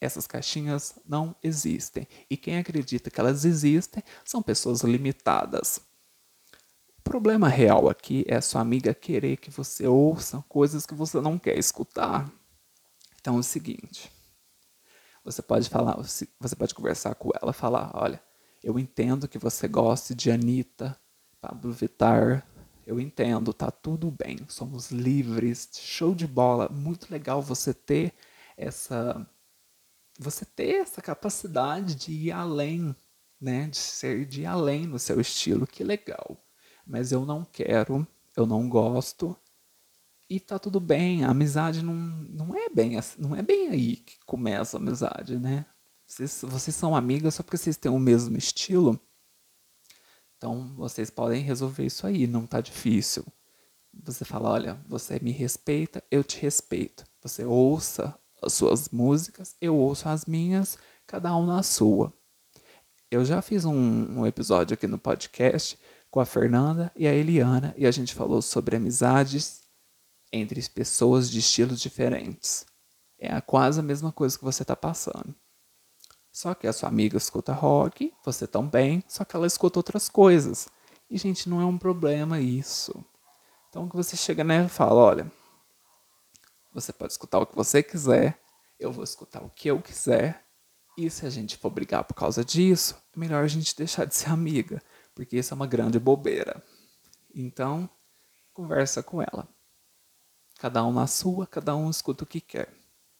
Essas 0.01 0.27
caixinhas 0.27 0.99
não 1.07 1.35
existem. 1.41 2.09
E 2.29 2.37
quem 2.37 2.59
acredita 2.59 3.09
que 3.09 3.21
elas 3.21 3.45
existem 3.45 4.03
são 4.25 4.43
pessoas 4.43 4.81
limitadas. 4.81 5.81
O 7.05 7.11
problema 7.13 7.49
real 7.49 7.89
aqui 7.91 8.25
é 8.29 8.41
sua 8.41 8.61
amiga 8.61 8.95
querer 8.95 9.37
que 9.37 9.51
você 9.51 9.89
ouça 9.89 10.43
coisas 10.49 10.87
que 10.87 10.95
você 10.95 11.21
não 11.21 11.37
quer 11.37 11.59
escutar. 11.59 12.31
Então 13.21 13.37
é 13.37 13.41
o 13.41 13.43
seguinte, 13.43 14.11
você 15.25 15.43
pode 15.43 15.69
falar, 15.69 15.97
você 15.97 16.57
pode 16.57 16.75
conversar 16.75 17.17
com 17.17 17.31
ela, 17.41 17.53
falar, 17.53 17.91
olha, 17.93 18.23
eu 18.63 18.79
entendo 18.79 19.27
que 19.27 19.37
você 19.37 19.67
goste 19.67 20.15
de 20.15 20.31
Anitta, 20.31 20.97
Pablo 21.41 21.73
Vittar, 21.73 22.47
eu 22.87 23.01
entendo, 23.01 23.53
tá 23.53 23.71
tudo 23.71 24.09
bem, 24.09 24.39
somos 24.49 24.93
livres, 24.93 25.71
show 25.75 26.15
de 26.15 26.27
bola, 26.27 26.69
muito 26.69 27.13
legal 27.13 27.43
você 27.43 27.75
ter 27.75 28.15
essa 28.57 29.29
você 30.19 30.45
ter 30.45 30.77
essa 30.77 31.03
capacidade 31.03 31.97
de 31.97 32.13
ir 32.13 32.31
além, 32.31 32.95
né? 33.41 33.67
De 33.67 33.77
ser 33.77 34.25
de 34.25 34.43
ir 34.43 34.47
além 34.47 34.87
no 34.87 35.01
seu 35.01 35.21
estilo, 35.21 35.67
que 35.67 35.83
legal. 35.83 36.39
Mas 36.87 37.13
eu 37.13 37.25
não 37.25 37.45
quero, 37.45 38.07
eu 38.37 38.47
não 38.47 38.69
gosto. 38.69 39.37
E 40.29 40.41
tá 40.41 40.59
tudo 40.59 40.81
bem, 40.81 41.25
a 41.25 41.31
amizade 41.31 41.83
não, 41.83 41.95
não 41.95 42.57
é 42.57 42.69
bem 42.71 42.99
não 43.19 43.37
é 43.37 43.43
bem 43.43 43.69
aí 43.69 43.97
que 43.97 44.19
começa 44.25 44.77
a 44.77 44.81
amizade, 44.81 45.39
né? 45.39 45.67
Vocês, 46.07 46.43
vocês 46.43 46.75
são 46.75 46.97
amigas 46.97 47.35
só 47.35 47.43
porque 47.43 47.57
vocês 47.57 47.77
têm 47.77 47.91
o 47.91 47.99
mesmo 47.99 48.37
estilo. 48.37 49.01
Então 50.37 50.75
vocês 50.75 51.11
podem 51.11 51.43
resolver 51.43 51.85
isso 51.85 52.07
aí, 52.07 52.27
não 52.27 52.47
tá 52.47 52.61
difícil. 52.61 53.25
Você 54.03 54.25
fala, 54.25 54.51
olha, 54.51 54.81
você 54.87 55.21
me 55.21 55.31
respeita, 55.31 56.03
eu 56.11 56.25
te 56.25 56.41
respeito. 56.41 57.05
Você 57.23 57.45
ouça 57.45 58.19
as 58.43 58.55
suas 58.55 58.89
músicas, 58.89 59.55
eu 59.61 59.77
ouço 59.77 60.09
as 60.09 60.25
minhas, 60.25 60.77
cada 61.07 61.37
um 61.37 61.47
na 61.47 61.63
sua. 61.63 62.13
Eu 63.11 63.25
já 63.25 63.43
fiz 63.43 63.65
um, 63.65 64.21
um 64.21 64.27
episódio 64.27 64.75
aqui 64.75 64.87
no 64.87 64.99
podcast 64.99 65.79
com 66.13 66.21
a 66.21 66.27
Fernanda 66.27 66.93
e 66.95 67.09
a 67.09 67.15
Eliana 67.15 67.75
e 67.75 67.87
a 67.87 67.91
gente 67.91 68.15
falou 68.15 68.43
sobre 68.43 68.77
amizades 68.77 69.63
entre 70.31 70.61
pessoas 70.69 71.31
de 71.31 71.39
estilos 71.39 71.81
diferentes. 71.81 72.67
É 73.19 73.41
quase 73.41 73.81
a 73.81 73.83
mesma 73.83 74.13
coisa 74.13 74.37
que 74.37 74.45
você 74.45 74.63
está 74.63 74.77
passando. 74.77 75.35
Só 76.31 76.55
que 76.55 76.67
a 76.67 76.73
sua 76.73 76.91
amiga 76.91 77.17
escuta 77.17 77.55
rock, 77.55 78.13
você 78.23 78.47
também, 78.47 79.03
só 79.09 79.25
que 79.25 79.35
ela 79.35 79.47
escuta 79.47 79.79
outras 79.79 80.11
coisas. 80.11 80.69
E, 81.09 81.17
gente, 81.17 81.49
não 81.49 81.63
é 81.63 81.65
um 81.65 81.79
problema 81.79 82.39
isso. 82.39 82.93
Então, 83.71 83.89
que 83.89 83.97
você 83.97 84.15
chega 84.15 84.45
nela 84.45 84.67
e 84.67 84.71
fala: 84.71 85.01
olha, 85.01 85.33
você 86.75 86.93
pode 86.93 87.13
escutar 87.13 87.39
o 87.39 87.47
que 87.47 87.57
você 87.57 87.83
quiser, 87.83 88.39
eu 88.79 88.93
vou 88.93 89.05
escutar 89.05 89.43
o 89.43 89.49
que 89.49 89.69
eu 89.69 89.81
quiser. 89.81 90.45
E 90.97 91.09
se 91.09 91.25
a 91.25 91.31
gente 91.31 91.57
for 91.57 91.71
brigar 91.71 92.05
por 92.05 92.15
causa 92.15 92.45
disso, 92.45 92.97
é 93.17 93.19
melhor 93.19 93.43
a 93.43 93.49
gente 93.49 93.75
deixar 93.75 94.05
de 94.05 94.15
ser 94.15 94.29
amiga, 94.29 94.83
porque 95.15 95.37
isso 95.37 95.53
é 95.53 95.57
uma 95.57 95.67
grande 95.67 95.99
bobeira. 95.99 96.63
Então, 97.35 97.89
conversa 98.53 99.03
com 99.03 99.23
ela. 99.23 99.49
Cada 100.59 100.85
um 100.85 100.93
na 100.93 101.07
sua, 101.07 101.47
cada 101.47 101.75
um 101.75 101.91
escuta 101.91 102.25
o 102.25 102.27
que 102.27 102.41
quer. 102.41 102.73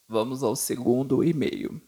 Vamos 0.07 0.43
ao 0.43 0.55
segundo 0.55 1.23
e-mail. 1.23 1.81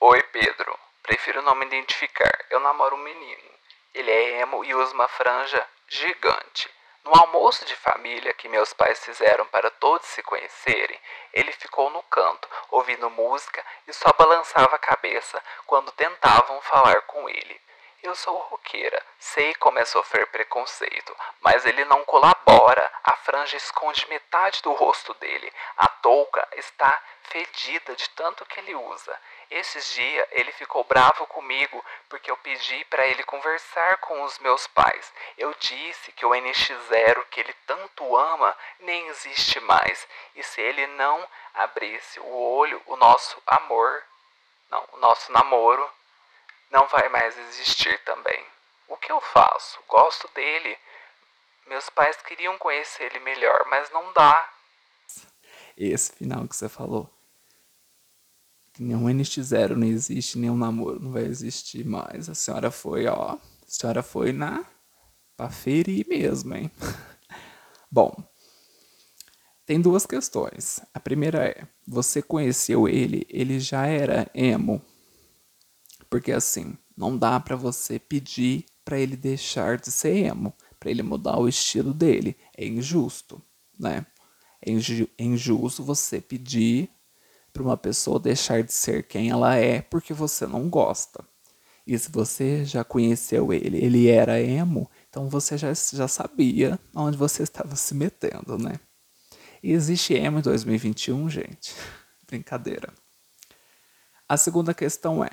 Oi, 0.00 0.22
Pedro. 0.32 0.78
Prefiro 1.02 1.42
não 1.42 1.54
me 1.54 1.66
identificar. 1.66 2.30
Eu 2.50 2.60
namoro 2.60 2.96
um 2.96 3.02
menino. 3.02 3.54
Ele 3.94 4.10
é 4.10 4.40
emo 4.40 4.64
e 4.64 4.74
usa 4.74 4.92
uma 4.92 5.08
franja 5.08 5.66
gigante. 5.88 6.68
No 7.04 7.14
almoço 7.14 7.64
de 7.64 7.76
família 7.76 8.32
que 8.32 8.48
meus 8.48 8.72
pais 8.72 9.04
fizeram 9.04 9.46
para 9.46 9.70
todos 9.70 10.06
se 10.08 10.22
conhecerem, 10.22 10.98
ele 11.32 11.52
ficou 11.52 11.90
no 11.90 12.02
canto, 12.04 12.48
ouvindo 12.70 13.10
música 13.10 13.64
e 13.86 13.92
só 13.92 14.10
balançava 14.18 14.74
a 14.74 14.78
cabeça 14.78 15.42
quando 15.66 15.92
tentavam 15.92 16.60
falar 16.62 17.02
com 17.02 17.28
ele. 17.28 17.60
Eu 18.02 18.14
sou 18.14 18.36
roqueira, 18.36 19.02
sei 19.18 19.54
como 19.54 19.78
é 19.78 19.84
sofrer 19.84 20.26
preconceito, 20.26 21.16
mas 21.40 21.64
ele 21.64 21.84
não 21.86 22.04
colabora. 22.04 22.92
A 23.02 23.16
franja 23.16 23.56
esconde 23.56 24.06
metade 24.08 24.60
do 24.62 24.72
rosto 24.72 25.14
dele. 25.14 25.50
A 25.76 25.88
touca 25.88 26.46
está 26.52 27.02
fedida 27.22 27.96
de 27.96 28.08
tanto 28.10 28.44
que 28.44 28.60
ele 28.60 28.74
usa. 28.74 29.18
Esses 29.54 29.92
dias 29.92 30.26
ele 30.32 30.50
ficou 30.50 30.82
bravo 30.82 31.28
comigo 31.28 31.84
porque 32.08 32.28
eu 32.28 32.36
pedi 32.38 32.84
para 32.86 33.06
ele 33.06 33.22
conversar 33.22 33.98
com 33.98 34.20
os 34.24 34.36
meus 34.40 34.66
pais. 34.66 35.12
Eu 35.38 35.54
disse 35.60 36.10
que 36.10 36.26
o 36.26 36.30
NX0 36.30 37.24
que 37.30 37.38
ele 37.38 37.54
tanto 37.64 38.16
ama 38.16 38.56
nem 38.80 39.06
existe 39.06 39.60
mais. 39.60 40.08
E 40.34 40.42
se 40.42 40.60
ele 40.60 40.88
não 40.88 41.24
abrisse 41.54 42.18
o 42.18 42.26
olho, 42.26 42.82
o 42.86 42.96
nosso 42.96 43.40
amor, 43.46 44.02
não, 44.68 44.88
o 44.94 44.96
nosso 44.96 45.30
namoro 45.30 45.88
não 46.68 46.88
vai 46.88 47.08
mais 47.08 47.38
existir 47.38 47.96
também. 48.00 48.44
O 48.88 48.96
que 48.96 49.12
eu 49.12 49.20
faço? 49.20 49.78
Gosto 49.86 50.26
dele. 50.34 50.76
Meus 51.66 51.88
pais 51.90 52.16
queriam 52.22 52.58
conhecer 52.58 53.04
ele 53.04 53.20
melhor, 53.20 53.66
mas 53.66 53.88
não 53.90 54.12
dá. 54.12 54.50
Esse 55.78 56.12
final 56.16 56.48
que 56.48 56.56
você 56.56 56.68
falou. 56.68 57.08
Nenhum 58.78 59.04
NX0 59.04 59.76
não 59.76 59.86
existe, 59.86 60.38
nenhum 60.38 60.56
namoro 60.56 61.00
não 61.00 61.12
vai 61.12 61.24
existir 61.24 61.84
mais. 61.84 62.28
A 62.28 62.34
senhora 62.34 62.70
foi, 62.70 63.06
ó. 63.06 63.32
A 63.32 63.38
senhora 63.66 64.02
foi 64.02 64.32
na. 64.32 64.64
pra 65.36 65.48
ferir 65.48 66.06
mesmo, 66.08 66.54
hein? 66.54 66.70
Bom, 67.90 68.12
tem 69.64 69.80
duas 69.80 70.06
questões. 70.06 70.80
A 70.92 70.98
primeira 70.98 71.44
é: 71.46 71.66
você 71.86 72.20
conheceu 72.20 72.88
ele, 72.88 73.26
ele 73.30 73.60
já 73.60 73.86
era 73.86 74.28
emo 74.34 74.82
porque 76.14 76.30
assim, 76.30 76.78
não 76.96 77.18
dá 77.18 77.40
para 77.40 77.56
você 77.56 77.98
pedir 77.98 78.66
para 78.84 79.00
ele 79.00 79.16
deixar 79.16 79.78
de 79.78 79.90
ser 79.90 80.16
emo, 80.16 80.54
para 80.78 80.88
ele 80.88 81.02
mudar 81.02 81.40
o 81.40 81.48
estilo 81.48 81.92
dele. 81.92 82.36
É 82.56 82.64
injusto, 82.64 83.42
né? 83.76 84.06
É, 84.64 84.70
é 84.70 85.24
injusto 85.24 85.82
você 85.82 86.20
pedir 86.20 86.88
para 87.54 87.62
uma 87.62 87.76
pessoa 87.76 88.18
deixar 88.18 88.64
de 88.64 88.72
ser 88.72 89.04
quem 89.04 89.30
ela 89.30 89.54
é 89.54 89.80
porque 89.80 90.12
você 90.12 90.44
não 90.44 90.68
gosta. 90.68 91.24
E 91.86 91.96
se 91.96 92.10
você 92.10 92.64
já 92.64 92.82
conheceu 92.82 93.52
ele, 93.52 93.78
ele 93.78 94.08
era 94.08 94.40
emo, 94.40 94.90
então 95.08 95.28
você 95.28 95.56
já, 95.56 95.72
já 95.72 96.08
sabia 96.08 96.80
onde 96.94 97.16
você 97.16 97.44
estava 97.44 97.76
se 97.76 97.94
metendo, 97.94 98.58
né? 98.58 98.80
E 99.62 99.72
existe 99.72 100.14
emo 100.14 100.40
em 100.40 100.42
2021, 100.42 101.30
gente. 101.30 101.74
Brincadeira. 102.26 102.92
A 104.28 104.36
segunda 104.36 104.74
questão 104.74 105.24
é: 105.24 105.30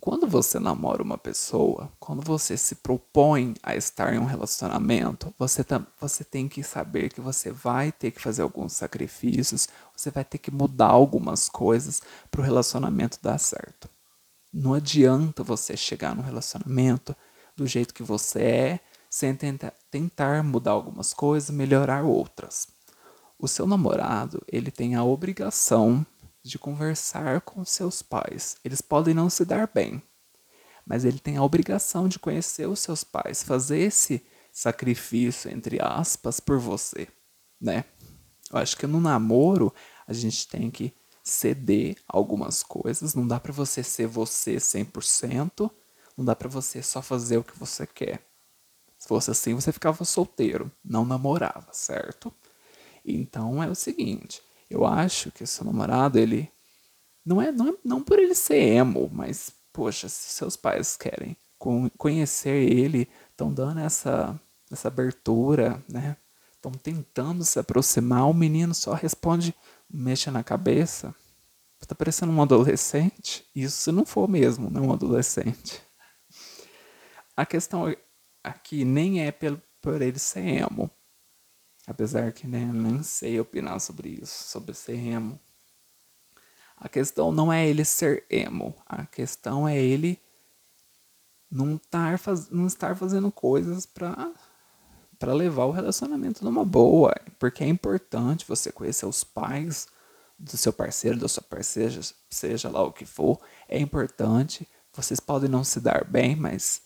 quando 0.00 0.26
você 0.26 0.60
namora 0.60 1.02
uma 1.02 1.18
pessoa, 1.18 1.90
quando 1.98 2.22
você 2.22 2.56
se 2.56 2.76
propõe 2.76 3.54
a 3.62 3.74
estar 3.74 4.14
em 4.14 4.18
um 4.18 4.24
relacionamento, 4.24 5.34
você, 5.38 5.64
você 5.98 6.22
tem 6.22 6.48
que 6.48 6.62
saber 6.62 7.12
que 7.12 7.20
você 7.20 7.50
vai 7.50 7.90
ter 7.90 8.10
que 8.10 8.20
fazer 8.20 8.42
alguns 8.42 8.74
sacrifícios, 8.74 9.68
você 9.96 10.10
vai 10.10 10.24
ter 10.24 10.38
que 10.38 10.50
mudar 10.50 10.88
algumas 10.88 11.48
coisas 11.48 12.02
para 12.30 12.40
o 12.40 12.44
relacionamento 12.44 13.18
dar 13.22 13.38
certo. 13.38 13.88
Não 14.52 14.74
adianta 14.74 15.42
você 15.42 15.76
chegar 15.76 16.14
no 16.14 16.22
relacionamento 16.22 17.16
do 17.56 17.66
jeito 17.66 17.94
que 17.94 18.02
você 18.02 18.40
é, 18.42 18.80
sem 19.08 19.34
tentar, 19.34 19.72
tentar 19.90 20.42
mudar 20.44 20.72
algumas 20.72 21.12
coisas, 21.14 21.50
melhorar 21.50 22.04
outras. 22.04 22.68
O 23.38 23.48
seu 23.48 23.66
namorado, 23.66 24.42
ele 24.50 24.70
tem 24.70 24.94
a 24.94 25.04
obrigação 25.04 26.04
de 26.42 26.58
conversar 26.58 27.40
com 27.40 27.64
seus 27.64 28.02
pais. 28.02 28.56
Eles 28.64 28.80
podem 28.80 29.12
não 29.12 29.28
se 29.28 29.44
dar 29.44 29.68
bem, 29.72 30.02
mas 30.86 31.04
ele 31.04 31.18
tem 31.18 31.36
a 31.36 31.42
obrigação 31.42 32.08
de 32.08 32.18
conhecer 32.18 32.68
os 32.68 32.80
seus 32.80 33.02
pais, 33.02 33.42
fazer 33.42 33.78
esse 33.78 34.24
sacrifício, 34.52 35.50
entre 35.50 35.78
aspas, 35.82 36.40
por 36.40 36.58
você, 36.58 37.08
né? 37.60 37.84
Eu 38.52 38.58
acho 38.58 38.76
que 38.76 38.86
no 38.86 39.00
namoro 39.00 39.72
a 40.06 40.12
gente 40.12 40.46
tem 40.48 40.70
que 40.70 40.94
ceder 41.22 41.96
algumas 42.06 42.62
coisas, 42.62 43.14
não 43.14 43.26
dá 43.26 43.40
para 43.40 43.52
você 43.52 43.82
ser 43.82 44.06
você 44.06 44.56
100%, 44.56 45.70
não 46.16 46.24
dá 46.24 46.36
para 46.36 46.48
você 46.48 46.82
só 46.82 47.02
fazer 47.02 47.38
o 47.38 47.44
que 47.44 47.58
você 47.58 47.86
quer. 47.86 48.24
Se 48.96 49.08
fosse 49.08 49.30
assim, 49.30 49.54
você 49.54 49.72
ficava 49.72 50.04
solteiro, 50.04 50.70
não 50.84 51.04
namorava, 51.04 51.68
certo? 51.72 52.32
Então 53.04 53.62
é 53.62 53.68
o 53.68 53.74
seguinte, 53.74 54.40
eu 54.70 54.86
acho 54.86 55.30
que 55.30 55.46
seu 55.46 55.64
namorado, 55.64 56.18
ele. 56.18 56.50
Não 57.24 57.42
é, 57.42 57.50
não 57.50 57.68
é 57.68 57.74
não 57.84 58.02
por 58.02 58.18
ele 58.18 58.34
ser 58.34 58.56
emo, 58.56 59.10
mas, 59.12 59.50
poxa, 59.72 60.08
se 60.08 60.30
seus 60.30 60.56
pais 60.56 60.96
querem 60.96 61.36
conhecer 61.98 62.70
ele, 62.70 63.08
estão 63.30 63.52
dando 63.52 63.80
essa, 63.80 64.38
essa 64.70 64.88
abertura, 64.88 65.82
né? 65.88 66.16
Estão 66.66 66.72
tentando 66.72 67.44
se 67.44 67.60
aproximar, 67.60 68.28
o 68.28 68.34
menino 68.34 68.74
só 68.74 68.92
responde, 68.92 69.54
mexa 69.88 70.32
na 70.32 70.42
cabeça. 70.42 71.14
Tá 71.86 71.94
parecendo 71.94 72.32
um 72.32 72.42
adolescente? 72.42 73.48
Isso 73.54 73.76
se 73.76 73.92
não 73.92 74.04
for 74.04 74.28
mesmo, 74.28 74.68
não 74.68 74.80
né, 74.80 74.88
um 74.88 74.92
adolescente. 74.92 75.80
A 77.36 77.46
questão 77.46 77.94
aqui 78.42 78.84
nem 78.84 79.24
é 79.24 79.30
pelo, 79.30 79.62
por 79.80 80.02
ele 80.02 80.18
ser 80.18 80.40
emo, 80.40 80.90
Apesar 81.86 82.32
que 82.32 82.48
né, 82.48 82.64
nem 82.64 83.00
sei 83.04 83.38
opinar 83.38 83.78
sobre 83.80 84.08
isso, 84.20 84.48
sobre 84.48 84.74
ser 84.74 84.96
emo. 84.96 85.38
A 86.76 86.88
questão 86.88 87.30
não 87.30 87.52
é 87.52 87.64
ele 87.64 87.84
ser 87.84 88.26
emo, 88.28 88.74
a 88.84 89.06
questão 89.06 89.68
é 89.68 89.80
ele 89.80 90.20
não 91.48 91.80
faz, 92.18 92.50
não 92.50 92.66
estar 92.66 92.96
fazendo 92.96 93.30
coisas 93.30 93.86
para 93.86 94.34
para 95.18 95.32
levar 95.32 95.64
o 95.64 95.70
relacionamento 95.70 96.44
numa 96.44 96.64
boa, 96.64 97.14
porque 97.38 97.64
é 97.64 97.68
importante 97.68 98.44
você 98.46 98.70
conhecer 98.70 99.06
os 99.06 99.24
pais 99.24 99.88
do 100.38 100.56
seu 100.56 100.72
parceiro, 100.72 101.18
da 101.18 101.28
sua 101.28 101.42
parceira, 101.42 102.00
seja 102.30 102.68
lá 102.68 102.82
o 102.82 102.92
que 102.92 103.06
for, 103.06 103.40
é 103.68 103.78
importante. 103.78 104.68
Vocês 104.92 105.20
podem 105.20 105.48
não 105.48 105.64
se 105.64 105.80
dar 105.80 106.04
bem, 106.04 106.36
mas 106.36 106.82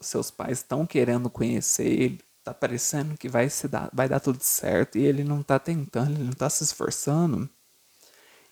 seus 0.00 0.30
pais 0.30 0.58
estão 0.58 0.86
querendo 0.86 1.30
conhecer 1.30 1.86
ele, 1.86 2.20
tá 2.44 2.52
parecendo 2.52 3.16
que 3.16 3.28
vai, 3.28 3.48
se 3.48 3.66
dar, 3.68 3.90
vai 3.92 4.08
dar 4.08 4.20
tudo 4.20 4.42
certo 4.42 4.98
e 4.98 5.04
ele 5.04 5.24
não 5.24 5.42
tá 5.42 5.58
tentando, 5.58 6.12
ele 6.12 6.24
não 6.24 6.32
tá 6.32 6.48
se 6.50 6.62
esforçando. 6.62 7.48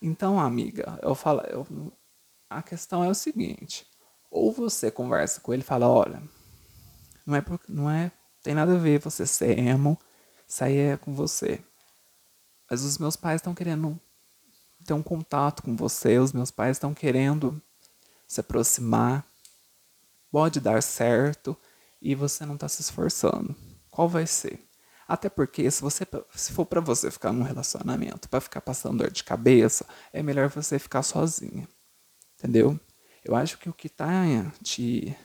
Então, 0.01 0.39
amiga, 0.39 0.99
eu 1.03 1.15
falo, 1.15 1.41
eu, 1.43 1.67
a 2.49 2.63
questão 2.63 3.05
é 3.05 3.09
o 3.09 3.15
seguinte: 3.15 3.87
ou 4.31 4.53
você 4.53 4.91
conversa 4.91 5.41
com 5.41 5.53
ele 5.53 5.63
e 5.63 5.65
fala, 5.65 5.89
olha, 5.89 6.23
não 7.25 7.37
é, 7.37 7.45
não 7.69 7.91
é, 7.91 8.13
tem 8.45 8.55
nada 8.55 8.75
a 8.75 8.79
ver 8.79 9.01
você 9.01 9.27
ser 9.27 9.59
emo, 9.59 9.99
sair 10.47 10.79
é 10.79 10.97
com 10.97 11.13
você. 11.13 11.61
Mas 12.71 12.85
os 12.85 12.97
meus 12.97 13.17
pais 13.17 13.41
estão 13.41 13.53
querendo 13.53 13.99
ter 14.87 14.95
um 14.95 15.03
contato 15.03 15.65
com 15.65 15.75
você, 15.75 16.19
os 16.19 16.33
meus 16.33 16.53
pais 16.53 16.77
estão 16.77 16.95
querendo 16.95 17.61
se 18.29 18.39
aproximar. 18.39 19.27
Pode 20.31 20.61
dar 20.61 20.81
certo 20.81 21.57
e 22.01 22.15
você 22.15 22.47
não 22.47 22.55
está 22.55 22.69
se 22.69 22.83
esforçando 22.83 23.57
qual 23.95 24.09
vai 24.09 24.27
ser? 24.27 24.59
Até 25.07 25.29
porque 25.29 25.71
se 25.71 25.81
você 25.81 26.05
se 26.35 26.53
for 26.53 26.67
para 26.67 26.81
você 26.81 27.13
ficar 27.13 27.33
num 27.33 27.45
relacionamento, 27.45 28.29
para 28.29 28.41
ficar 28.41 28.61
passando 28.61 28.99
dor 28.99 29.11
de 29.11 29.23
cabeça, 29.23 29.87
é 30.13 30.21
melhor 30.21 30.49
você 30.49 30.81
ficar 30.81 31.05
sozinha. 31.05 31.69
Entendeu? 32.37 32.79
Eu 33.25 33.37
acho 33.37 33.57
que 33.57 33.69
o 33.69 33.73
que 33.73 33.89
tá 33.89 34.25
te 34.65 35.17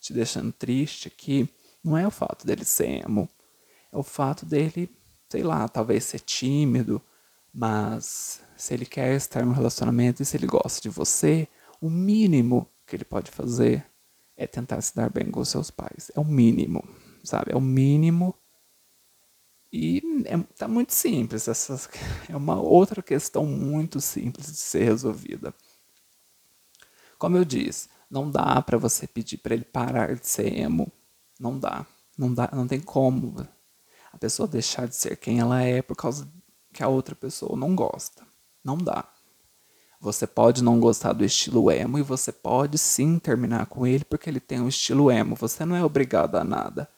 te 0.00 0.12
deixando 0.12 0.52
triste 0.52 1.06
aqui 1.06 1.48
não 1.82 1.96
é 1.96 2.06
o 2.06 2.10
fato 2.10 2.46
dele 2.46 2.64
ser 2.64 3.04
emo, 3.04 3.28
é 3.92 3.96
o 3.96 4.02
fato 4.02 4.44
dele, 4.44 4.90
sei 5.28 5.42
lá, 5.42 5.68
talvez 5.68 6.04
ser 6.04 6.20
tímido, 6.20 7.00
mas 7.52 8.40
se 8.56 8.74
ele 8.74 8.86
quer 8.86 9.14
estar 9.14 9.44
num 9.44 9.52
relacionamento 9.52 10.22
e 10.22 10.26
se 10.26 10.36
ele 10.36 10.46
gosta 10.46 10.80
de 10.80 10.88
você, 10.88 11.48
o 11.80 11.88
mínimo 11.88 12.68
que 12.86 12.96
ele 12.96 13.04
pode 13.04 13.30
fazer 13.30 13.86
é 14.36 14.46
tentar 14.46 14.80
se 14.80 14.94
dar 14.94 15.10
bem 15.10 15.30
com 15.30 15.44
seus 15.44 15.70
pais. 15.70 16.10
É 16.14 16.20
o 16.20 16.24
mínimo 16.24 16.84
sabe? 17.28 17.52
É 17.52 17.56
o 17.56 17.60
mínimo. 17.60 18.34
E 19.72 20.02
é, 20.24 20.36
tá 20.56 20.66
muito 20.66 20.92
simples. 20.92 21.46
Essa 21.46 21.78
é 22.28 22.36
uma 22.36 22.60
outra 22.60 23.02
questão 23.02 23.44
muito 23.44 24.00
simples 24.00 24.46
de 24.46 24.58
ser 24.58 24.84
resolvida. 24.84 25.54
Como 27.18 27.36
eu 27.36 27.44
disse, 27.44 27.88
não 28.10 28.30
dá 28.30 28.62
para 28.62 28.78
você 28.78 29.06
pedir 29.06 29.38
para 29.38 29.54
ele 29.54 29.64
parar 29.64 30.14
de 30.14 30.26
ser 30.26 30.52
emo. 30.56 30.90
Não 31.38 31.58
dá. 31.58 31.86
Não 32.16 32.34
dá, 32.34 32.50
não 32.52 32.66
tem 32.66 32.80
como 32.80 33.36
a 34.12 34.18
pessoa 34.18 34.48
deixar 34.48 34.88
de 34.88 34.96
ser 34.96 35.16
quem 35.16 35.38
ela 35.38 35.62
é 35.62 35.80
por 35.82 35.96
causa 35.96 36.28
que 36.72 36.82
a 36.82 36.88
outra 36.88 37.14
pessoa 37.14 37.56
não 37.56 37.74
gosta. 37.74 38.26
Não 38.64 38.76
dá. 38.76 39.04
Você 40.00 40.26
pode 40.26 40.62
não 40.62 40.78
gostar 40.78 41.12
do 41.12 41.24
estilo 41.24 41.70
emo 41.70 41.98
e 41.98 42.02
você 42.02 42.30
pode 42.30 42.78
sim 42.78 43.18
terminar 43.18 43.66
com 43.66 43.86
ele 43.86 44.04
porque 44.04 44.30
ele 44.30 44.40
tem 44.40 44.60
um 44.60 44.68
estilo 44.68 45.10
emo. 45.10 45.34
Você 45.36 45.64
não 45.64 45.74
é 45.74 45.84
obrigado 45.84 46.36
a 46.36 46.44
nada. 46.44 46.88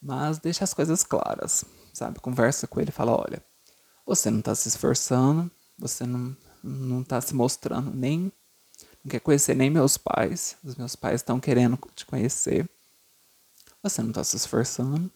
Mas 0.00 0.38
deixa 0.38 0.64
as 0.64 0.74
coisas 0.74 1.02
claras, 1.04 1.64
sabe? 1.92 2.20
Conversa 2.20 2.66
com 2.66 2.80
ele 2.80 2.90
e 2.90 2.92
fala: 2.92 3.12
olha, 3.12 3.44
você 4.06 4.30
não 4.30 4.40
está 4.40 4.54
se 4.54 4.68
esforçando, 4.68 5.50
você 5.78 6.04
não, 6.06 6.36
não 6.62 7.04
tá 7.04 7.20
se 7.20 7.34
mostrando 7.34 7.90
nem. 7.94 8.32
Não 9.04 9.10
quer 9.10 9.20
conhecer 9.20 9.54
nem 9.54 9.70
meus 9.70 9.96
pais. 9.96 10.56
Os 10.64 10.76
meus 10.76 10.96
pais 10.96 11.16
estão 11.16 11.38
querendo 11.38 11.78
te 11.94 12.04
conhecer. 12.04 12.68
Você 13.82 14.02
não 14.02 14.10
está 14.10 14.22
se 14.22 14.36
esforçando. 14.36 15.10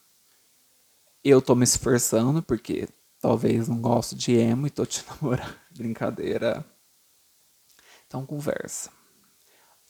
Eu 1.22 1.38
estou 1.38 1.54
me 1.54 1.64
esforçando 1.64 2.42
porque 2.42 2.88
talvez 3.20 3.68
não 3.68 3.80
gosto 3.80 4.14
de 4.14 4.32
emo 4.32 4.66
e 4.66 4.70
tô 4.70 4.86
te 4.86 5.04
namorando. 5.08 5.54
Brincadeira. 5.70 6.64
Então 8.06 8.24
conversa. 8.24 8.90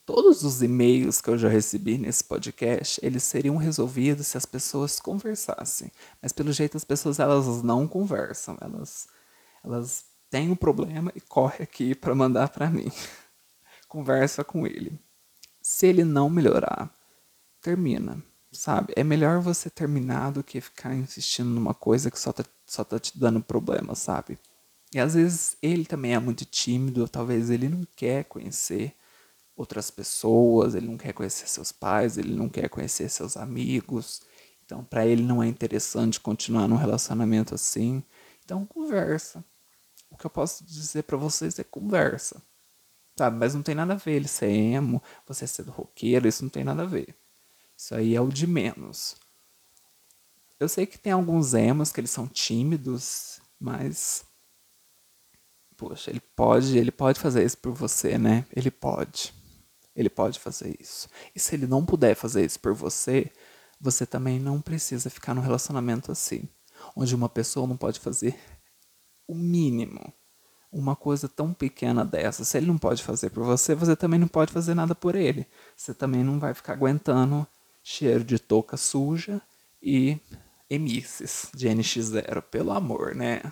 Todos 0.07 0.45
os 0.45 0.63
e-mails 0.63 1.21
que 1.21 1.31
eu 1.31 1.39
já 1.39 1.49
recebi 1.49 1.97
nesse 1.97 2.23
podcast, 2.25 3.01
eles 3.03 3.23
seriam 3.23 3.57
resolvidos 3.57 4.27
se 4.27 4.37
as 4.37 4.45
pessoas 4.45 5.01
conversassem. 5.01 5.91
Mas 6.21 6.31
pelo 6.31 6.53
jeito 6.53 6.77
as 6.77 6.85
pessoas 6.85 7.19
elas 7.19 7.63
não 7.63 7.89
conversam, 7.89 8.59
elas 8.61 9.09
elas 9.65 10.05
têm 10.29 10.51
um 10.51 10.57
problema 10.57 11.11
e 11.15 11.21
corre 11.21 11.63
aqui 11.63 11.95
para 11.95 12.15
mandar 12.15 12.51
para 12.51 12.69
mim. 12.69 12.91
Conversa 13.89 14.45
com 14.45 14.67
ele. 14.67 15.01
Se 15.63 15.87
ele 15.87 16.05
não 16.05 16.29
melhorar, 16.29 16.93
termina, 17.63 18.23
sabe? 18.55 18.93
É 18.97 19.05
melhor 19.05 19.40
você 19.40 19.69
terminar 19.69 20.33
do 20.33 20.43
que 20.43 20.61
ficar 20.61 20.95
insistindo 20.95 21.51
numa 21.51 21.75
coisa 21.75 22.11
que 22.11 22.19
só 22.19 22.33
tá, 22.33 22.45
só 22.67 22.85
tá 22.85 22.99
te 22.99 23.19
dando 23.19 23.43
problema, 23.43 23.95
sabe? 23.95 24.38
E 24.93 25.01
às 25.01 25.14
vezes 25.14 25.57
ele 25.61 25.85
também 25.85 26.14
é 26.14 26.19
muito 26.19 26.45
tímido, 26.45 27.09
talvez 27.09 27.51
ele 27.51 27.69
não 27.69 27.87
quer 27.97 28.25
conhecer 28.25 28.95
outras 29.57 29.90
pessoas, 29.90 30.75
ele 30.75 30.87
não 30.87 30.97
quer 30.97 31.12
conhecer 31.12 31.49
seus 31.49 31.73
pais, 31.73 32.17
ele 32.19 32.35
não 32.35 32.49
quer 32.49 32.69
conhecer 32.69 33.09
seus 33.09 33.37
amigos. 33.37 34.23
Então, 34.64 34.85
para 34.85 35.07
ele 35.07 35.23
não 35.23 35.43
é 35.43 35.47
interessante 35.47 36.21
continuar 36.21 36.69
num 36.69 36.77
relacionamento 36.77 37.55
assim. 37.55 38.03
Então, 38.45 38.64
conversa. 38.67 39.45
O 40.11 40.17
que 40.17 40.27
eu 40.27 40.31
posso 40.31 40.64
dizer 40.64 41.03
para 41.05 41.17
vocês 41.17 41.59
é 41.59 41.64
conversa. 41.64 42.40
Sabe? 43.19 43.37
Mas 43.37 43.55
não 43.55 43.62
tem 43.62 43.75
nada 43.75 43.95
a 43.95 43.97
ver 43.97 44.12
ele 44.12 44.29
ser 44.29 44.49
emo, 44.49 45.03
você 45.27 45.47
ser 45.47 45.69
roqueiro, 45.69 46.27
isso 46.27 46.43
não 46.43 46.51
tem 46.51 46.64
nada 46.64 46.83
a 46.83 46.87
ver. 46.87 47.17
Isso 47.77 47.95
aí 47.95 48.15
é 48.15 48.21
o 48.21 48.29
de 48.29 48.47
menos. 48.47 49.17
Eu 50.59 50.69
sei 50.69 50.87
que 50.87 50.99
tem 50.99 51.13
alguns 51.13 51.55
emos 51.55 51.93
que 51.93 52.01
eles 52.01 52.11
são 52.11 52.27
tímidos, 52.27 53.41
mas 53.59 54.25
poxa, 55.77 56.11
ele 56.11 56.21
pode, 56.21 56.79
ele 56.79 56.91
pode 56.93 57.21
fazer 57.21 57.45
isso 57.45 57.59
por 57.59 57.73
você, 57.73 58.17
né? 58.17 58.47
Ele 58.55 58.71
pode. 58.71 59.35
Ele 59.95 60.09
pode 60.09 60.39
fazer 60.39 60.77
isso. 60.81 61.09
E 61.35 61.41
se 61.41 61.55
ele 61.55 61.67
não 61.67 61.85
puder 61.85 62.15
fazer 62.15 62.45
isso 62.45 62.59
por 62.59 62.75
você, 62.75 63.31
você 63.81 64.07
também 64.07 64.41
não 64.41 64.61
precisa 64.61 65.11
ficar 65.11 65.35
num 65.35 65.43
relacionamento 65.43 66.11
assim, 66.11 66.49
onde 66.97 67.15
uma 67.15 67.29
pessoa 67.29 67.67
não 67.67 67.77
pode 67.77 68.01
fazer 68.01 68.39
o 69.27 69.35
mínimo. 69.35 70.13
Uma 70.73 70.97
coisa 70.97 71.29
tão 71.29 71.53
pequena 71.53 72.05
dessa, 72.05 72.45
se 72.45 72.57
ele 72.57 72.67
não 72.67 72.79
pode 72.79 73.03
fazer 73.03 73.31
por 73.31 73.45
você, 73.45 73.75
você 73.75 73.95
também 73.95 74.19
não 74.19 74.27
pode 74.27 74.53
fazer 74.53 74.75
nada 74.75 74.95
por 74.95 75.15
ele. 75.15 75.47
Você 75.77 75.95
também 75.95 76.25
não 76.25 76.41
vai 76.41 76.53
ficar 76.53 76.73
aguentando 76.73 77.47
cheiro 77.85 78.25
de 78.25 78.38
touca 78.38 78.79
suja 78.79 79.40
e 79.81 80.18
emisses 80.70 81.51
de 81.55 81.68
NX0, 81.68 82.42
pelo 82.42 82.73
amor, 82.73 83.14
né? 83.14 83.42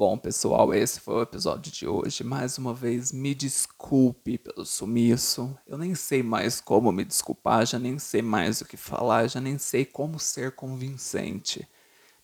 Bom, 0.00 0.16
pessoal, 0.16 0.72
esse 0.72 0.98
foi 0.98 1.16
o 1.16 1.20
episódio 1.20 1.70
de 1.70 1.86
hoje. 1.86 2.24
Mais 2.24 2.56
uma 2.56 2.72
vez, 2.72 3.12
me 3.12 3.34
desculpe 3.34 4.38
pelo 4.38 4.64
sumiço. 4.64 5.54
Eu 5.66 5.76
nem 5.76 5.94
sei 5.94 6.22
mais 6.22 6.58
como 6.58 6.90
me 6.90 7.04
desculpar, 7.04 7.66
já 7.66 7.78
nem 7.78 7.98
sei 7.98 8.22
mais 8.22 8.62
o 8.62 8.64
que 8.64 8.78
falar, 8.78 9.28
já 9.28 9.42
nem 9.42 9.58
sei 9.58 9.84
como 9.84 10.18
ser 10.18 10.52
convincente. 10.52 11.68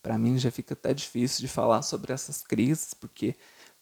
Para 0.02 0.16
mim 0.16 0.38
já 0.38 0.50
fica 0.50 0.72
até 0.72 0.94
difícil 0.94 1.42
de 1.42 1.48
falar 1.48 1.82
sobre 1.82 2.14
essas 2.14 2.42
crises, 2.42 2.94
porque, 2.94 3.36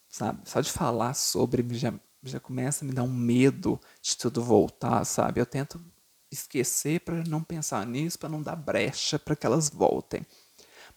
sabe, 0.08 0.40
só 0.44 0.60
de 0.60 0.72
falar 0.72 1.14
sobre 1.14 1.64
já, 1.78 1.94
já 2.24 2.40
começa 2.40 2.84
a 2.84 2.88
me 2.88 2.92
dar 2.92 3.04
um 3.04 3.14
medo 3.14 3.80
de 4.02 4.16
tudo 4.16 4.42
voltar, 4.42 5.04
sabe? 5.04 5.40
Eu 5.40 5.46
tento 5.46 5.80
esquecer 6.32 6.98
para 7.02 7.22
não 7.28 7.44
pensar 7.44 7.86
nisso, 7.86 8.18
para 8.18 8.28
não 8.28 8.42
dar 8.42 8.56
brecha 8.56 9.20
para 9.20 9.36
que 9.36 9.46
elas 9.46 9.70
voltem. 9.70 10.26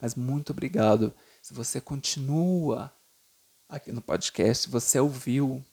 Mas 0.00 0.16
muito 0.16 0.50
obrigado 0.50 1.14
se 1.48 1.54
você 1.54 1.80
continua 1.80 2.92
aqui 3.66 3.90
no 3.90 4.02
podcast, 4.02 4.64
se 4.64 4.70
você 4.70 5.00
ouviu 5.00 5.64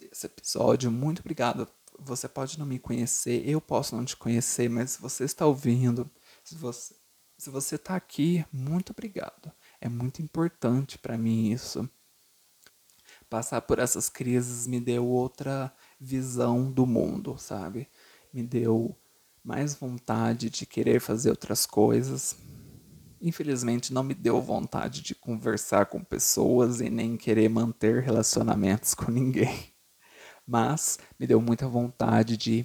esse 0.00 0.26
episódio, 0.26 0.92
muito 0.92 1.18
obrigado. 1.18 1.68
Você 1.98 2.28
pode 2.28 2.56
não 2.56 2.64
me 2.64 2.78
conhecer, 2.78 3.42
eu 3.48 3.60
posso 3.60 3.96
não 3.96 4.04
te 4.04 4.16
conhecer, 4.16 4.70
mas 4.70 4.92
se 4.92 5.02
você 5.02 5.24
está 5.24 5.44
ouvindo, 5.44 6.08
se 6.44 6.54
você 6.54 6.94
se 7.36 7.50
você 7.50 7.74
está 7.74 7.96
aqui, 7.96 8.46
muito 8.52 8.92
obrigado. 8.92 9.50
É 9.80 9.88
muito 9.88 10.22
importante 10.22 10.96
para 10.96 11.18
mim 11.18 11.50
isso. 11.50 11.90
Passar 13.28 13.62
por 13.62 13.80
essas 13.80 14.08
crises 14.08 14.68
me 14.68 14.80
deu 14.80 15.04
outra 15.04 15.74
visão 15.98 16.70
do 16.70 16.86
mundo, 16.86 17.36
sabe? 17.38 17.88
Me 18.32 18.40
deu 18.40 18.96
mais 19.42 19.74
vontade 19.74 20.48
de 20.48 20.64
querer 20.64 21.00
fazer 21.00 21.30
outras 21.30 21.66
coisas, 21.66 22.36
Infelizmente 23.26 23.92
não 23.92 24.04
me 24.04 24.14
deu 24.14 24.40
vontade 24.40 25.02
de 25.02 25.12
conversar 25.12 25.86
com 25.86 25.98
pessoas 25.98 26.80
e 26.80 26.88
nem 26.88 27.16
querer 27.16 27.48
manter 27.48 28.00
relacionamentos 28.00 28.94
com 28.94 29.10
ninguém. 29.10 29.74
Mas 30.46 31.00
me 31.18 31.26
deu 31.26 31.40
muita 31.40 31.66
vontade 31.66 32.36
de 32.36 32.64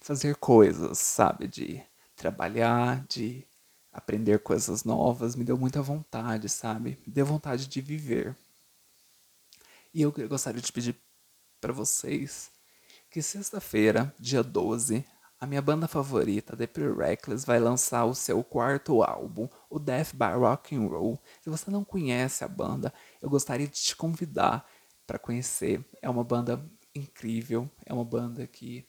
fazer 0.00 0.34
coisas, 0.34 0.98
sabe? 0.98 1.46
De 1.46 1.80
trabalhar, 2.16 3.06
de 3.08 3.46
aprender 3.92 4.40
coisas 4.40 4.82
novas. 4.82 5.36
Me 5.36 5.44
deu 5.44 5.56
muita 5.56 5.80
vontade, 5.80 6.48
sabe? 6.48 6.98
Me 7.06 7.12
deu 7.12 7.24
vontade 7.24 7.68
de 7.68 7.80
viver. 7.80 8.36
E 9.94 10.02
eu 10.02 10.10
gostaria 10.28 10.60
de 10.60 10.72
pedir 10.72 10.96
para 11.60 11.72
vocês 11.72 12.50
que 13.08 13.22
sexta-feira, 13.22 14.12
dia 14.18 14.42
12, 14.42 15.04
a 15.44 15.46
minha 15.46 15.60
banda 15.60 15.86
favorita, 15.86 16.56
The 16.56 16.66
Pre-Reckless, 16.66 17.44
vai 17.44 17.60
lançar 17.60 18.06
o 18.06 18.14
seu 18.14 18.42
quarto 18.42 19.02
álbum, 19.02 19.46
o 19.68 19.78
Death 19.78 20.14
by 20.14 20.32
Rock 20.38 20.74
and 20.74 20.88
Roll. 20.88 21.22
Se 21.42 21.50
você 21.50 21.70
não 21.70 21.84
conhece 21.84 22.42
a 22.42 22.48
banda, 22.48 22.92
eu 23.20 23.28
gostaria 23.28 23.66
de 23.66 23.74
te 23.74 23.94
convidar 23.94 24.66
para 25.06 25.18
conhecer. 25.18 25.84
É 26.00 26.08
uma 26.08 26.24
banda 26.24 26.64
incrível, 26.94 27.70
é 27.84 27.92
uma 27.92 28.06
banda 28.06 28.46
que, 28.46 28.88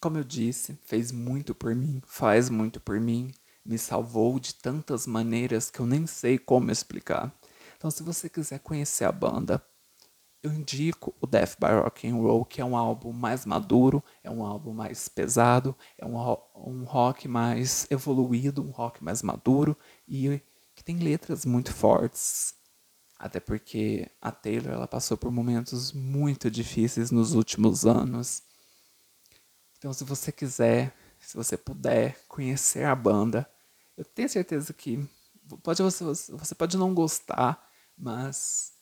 como 0.00 0.16
eu 0.16 0.22
disse, 0.22 0.78
fez 0.84 1.10
muito 1.10 1.56
por 1.56 1.74
mim, 1.74 2.00
faz 2.06 2.48
muito 2.48 2.80
por 2.80 3.00
mim, 3.00 3.32
me 3.64 3.76
salvou 3.76 4.38
de 4.38 4.54
tantas 4.54 5.08
maneiras 5.08 5.72
que 5.72 5.80
eu 5.80 5.86
nem 5.86 6.06
sei 6.06 6.38
como 6.38 6.70
explicar. 6.70 7.34
Então, 7.76 7.90
se 7.90 8.04
você 8.04 8.28
quiser 8.28 8.60
conhecer 8.60 9.06
a 9.06 9.12
banda, 9.12 9.60
eu 10.44 10.52
indico 10.52 11.14
o 11.22 11.26
Death 11.26 11.56
by 11.58 11.68
Rock 11.68 12.06
and 12.06 12.16
Roll, 12.16 12.44
que 12.44 12.60
é 12.60 12.64
um 12.64 12.76
álbum 12.76 13.12
mais 13.12 13.46
maduro, 13.46 14.04
é 14.22 14.30
um 14.30 14.44
álbum 14.44 14.74
mais 14.74 15.08
pesado, 15.08 15.74
é 15.96 16.04
um, 16.04 16.16
um 16.54 16.84
rock 16.84 17.26
mais 17.26 17.90
evoluído, 17.90 18.62
um 18.62 18.70
rock 18.70 19.02
mais 19.02 19.22
maduro 19.22 19.74
e 20.06 20.38
que 20.74 20.84
tem 20.84 20.98
letras 20.98 21.46
muito 21.46 21.72
fortes. 21.72 22.54
Até 23.18 23.40
porque 23.40 24.06
a 24.20 24.30
Taylor 24.30 24.74
ela 24.74 24.86
passou 24.86 25.16
por 25.16 25.32
momentos 25.32 25.92
muito 25.92 26.50
difíceis 26.50 27.10
nos 27.10 27.32
últimos 27.32 27.86
anos. 27.86 28.42
Então, 29.78 29.94
se 29.94 30.04
você 30.04 30.30
quiser, 30.30 30.94
se 31.18 31.38
você 31.38 31.56
puder 31.56 32.22
conhecer 32.28 32.84
a 32.84 32.94
banda, 32.94 33.48
eu 33.96 34.04
tenho 34.04 34.28
certeza 34.28 34.74
que 34.74 35.08
pode 35.62 35.82
você, 35.82 36.04
você 36.04 36.54
pode 36.54 36.76
não 36.76 36.92
gostar, 36.92 37.66
mas 37.96 38.73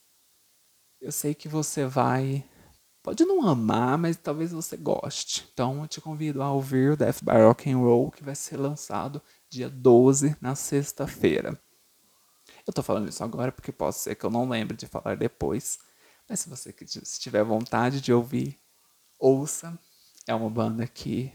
eu 1.03 1.11
sei 1.11 1.35
que 1.35 1.49
você 1.49 1.85
vai. 1.85 2.45
Pode 3.03 3.25
não 3.25 3.47
amar, 3.47 3.99
mas 3.99 4.17
talvez 4.17 4.53
você 4.53 4.77
goste. 4.77 5.49
Então 5.53 5.83
eu 5.83 5.89
te 5.89 6.01
convido 6.01 6.41
a 6.41 6.53
ouvir 6.53 6.93
o 6.93 6.97
Death 6.97 7.23
by 7.23 7.33
Rock 7.43 7.69
and 7.69 7.79
Roll, 7.79 8.13
que 8.13 8.23
vai 8.23 8.37
ser 8.37 8.57
lançado 8.57 9.21
dia 9.51 9.69
12, 9.69 10.37
na 10.41 10.55
sexta-feira. 10.55 11.61
Eu 12.65 12.73
tô 12.73 12.81
falando 12.81 13.09
isso 13.09 13.25
agora 13.25 13.51
porque 13.51 13.73
pode 13.73 13.97
ser 13.97 14.15
que 14.15 14.25
eu 14.25 14.31
não 14.31 14.49
lembre 14.49 14.77
de 14.77 14.87
falar 14.87 15.17
depois. 15.17 15.81
Mas 16.29 16.39
se 16.39 16.49
você 16.49 16.73
se 16.87 17.21
tiver 17.21 17.43
vontade 17.43 18.01
de 18.01 18.13
ouvir, 18.13 18.57
ouça. 19.19 19.77
É 20.29 20.33
uma 20.33 20.49
banda 20.49 20.87
que 20.87 21.33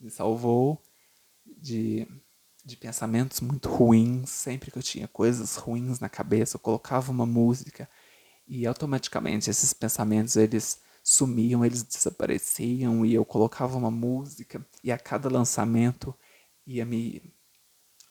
me 0.00 0.10
salvou 0.10 0.82
de, 1.46 2.08
de 2.64 2.76
pensamentos 2.76 3.40
muito 3.40 3.68
ruins. 3.68 4.28
Sempre 4.28 4.72
que 4.72 4.78
eu 4.78 4.82
tinha 4.82 5.06
coisas 5.06 5.54
ruins 5.54 6.00
na 6.00 6.08
cabeça, 6.08 6.56
eu 6.56 6.60
colocava 6.60 7.12
uma 7.12 7.24
música 7.24 7.88
E 8.52 8.66
automaticamente 8.66 9.48
esses 9.48 9.72
pensamentos 9.72 10.34
eles 10.34 10.80
sumiam, 11.04 11.64
eles 11.64 11.84
desapareciam 11.84 13.06
e 13.06 13.14
eu 13.14 13.24
colocava 13.24 13.78
uma 13.78 13.92
música 13.92 14.66
e 14.82 14.90
a 14.90 14.98
cada 14.98 15.28
lançamento 15.30 16.12
ia 16.66 16.84
me 16.84 17.22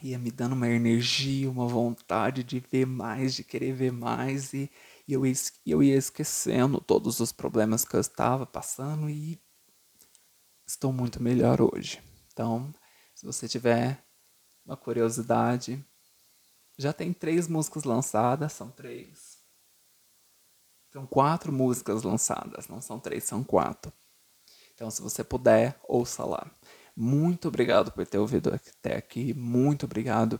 ia 0.01 0.17
me 0.17 0.31
dando 0.31 0.53
uma 0.53 0.69
energia, 0.69 1.51
uma 1.51 1.67
vontade 1.67 2.41
de 2.41 2.61
ver 2.61 2.85
mais, 2.87 3.35
de 3.35 3.43
querer 3.43 3.73
ver 3.73 3.91
mais 3.91 4.53
e, 4.53 4.71
e 5.05 5.11
eu, 5.11 5.23
eu 5.65 5.83
ia 5.83 5.97
esquecendo 5.97 6.79
todos 6.79 7.19
os 7.19 7.33
problemas 7.33 7.83
que 7.83 7.97
eu 7.97 7.99
estava 7.99 8.45
passando 8.45 9.09
e 9.09 9.37
estou 10.65 10.93
muito 10.93 11.21
melhor 11.21 11.61
hoje. 11.61 12.01
Então, 12.31 12.73
se 13.13 13.25
você 13.25 13.45
tiver 13.45 14.01
uma 14.65 14.77
curiosidade, 14.77 15.85
já 16.77 16.93
tem 16.93 17.11
três 17.11 17.49
músicas 17.49 17.83
lançadas, 17.83 18.53
são 18.53 18.71
três. 18.71 19.28
São 20.91 21.05
quatro 21.05 21.51
músicas 21.51 22.03
lançadas, 22.03 22.67
não 22.67 22.81
são 22.81 22.99
três, 22.99 23.23
são 23.23 23.43
quatro. 23.43 23.93
Então, 24.73 24.89
se 24.89 25.01
você 25.01 25.23
puder, 25.23 25.79
ouça 25.87 26.23
lá. 26.25 26.49
Muito 26.95 27.47
obrigado 27.47 27.91
por 27.91 28.05
ter 28.07 28.17
ouvido 28.17 28.53
até 28.53 28.95
aqui. 28.95 29.33
Muito 29.33 29.85
obrigado 29.85 30.39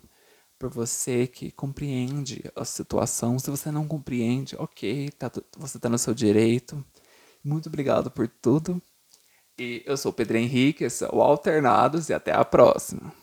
por 0.58 0.70
você 0.70 1.28
que 1.28 1.52
compreende 1.52 2.43
a 2.56 2.66
situação. 2.66 3.38
Se 3.39 3.50
você 3.50 3.72
não 3.72 3.88
compreende, 3.88 4.56
ok, 4.58 5.10
tá, 5.12 5.32
você 5.58 5.78
está 5.78 5.88
no 5.88 5.97
seu 5.97 6.14
direito. 6.14 6.84
Muito 7.43 7.68
obrigado 7.68 8.12
por 8.12 8.28
tudo. 8.28 8.82
E 9.58 9.84
eu 9.86 9.97
sou 9.97 10.12
o 10.12 10.14
Pedro 10.14 10.38
Henrique, 10.38 10.84
esse 10.84 11.04
é 11.04 11.10
o 11.12 11.22
Alternados 11.22 12.10
e 12.10 12.14
até 12.14 12.32
a 12.32 12.43
próxima. 12.43 13.14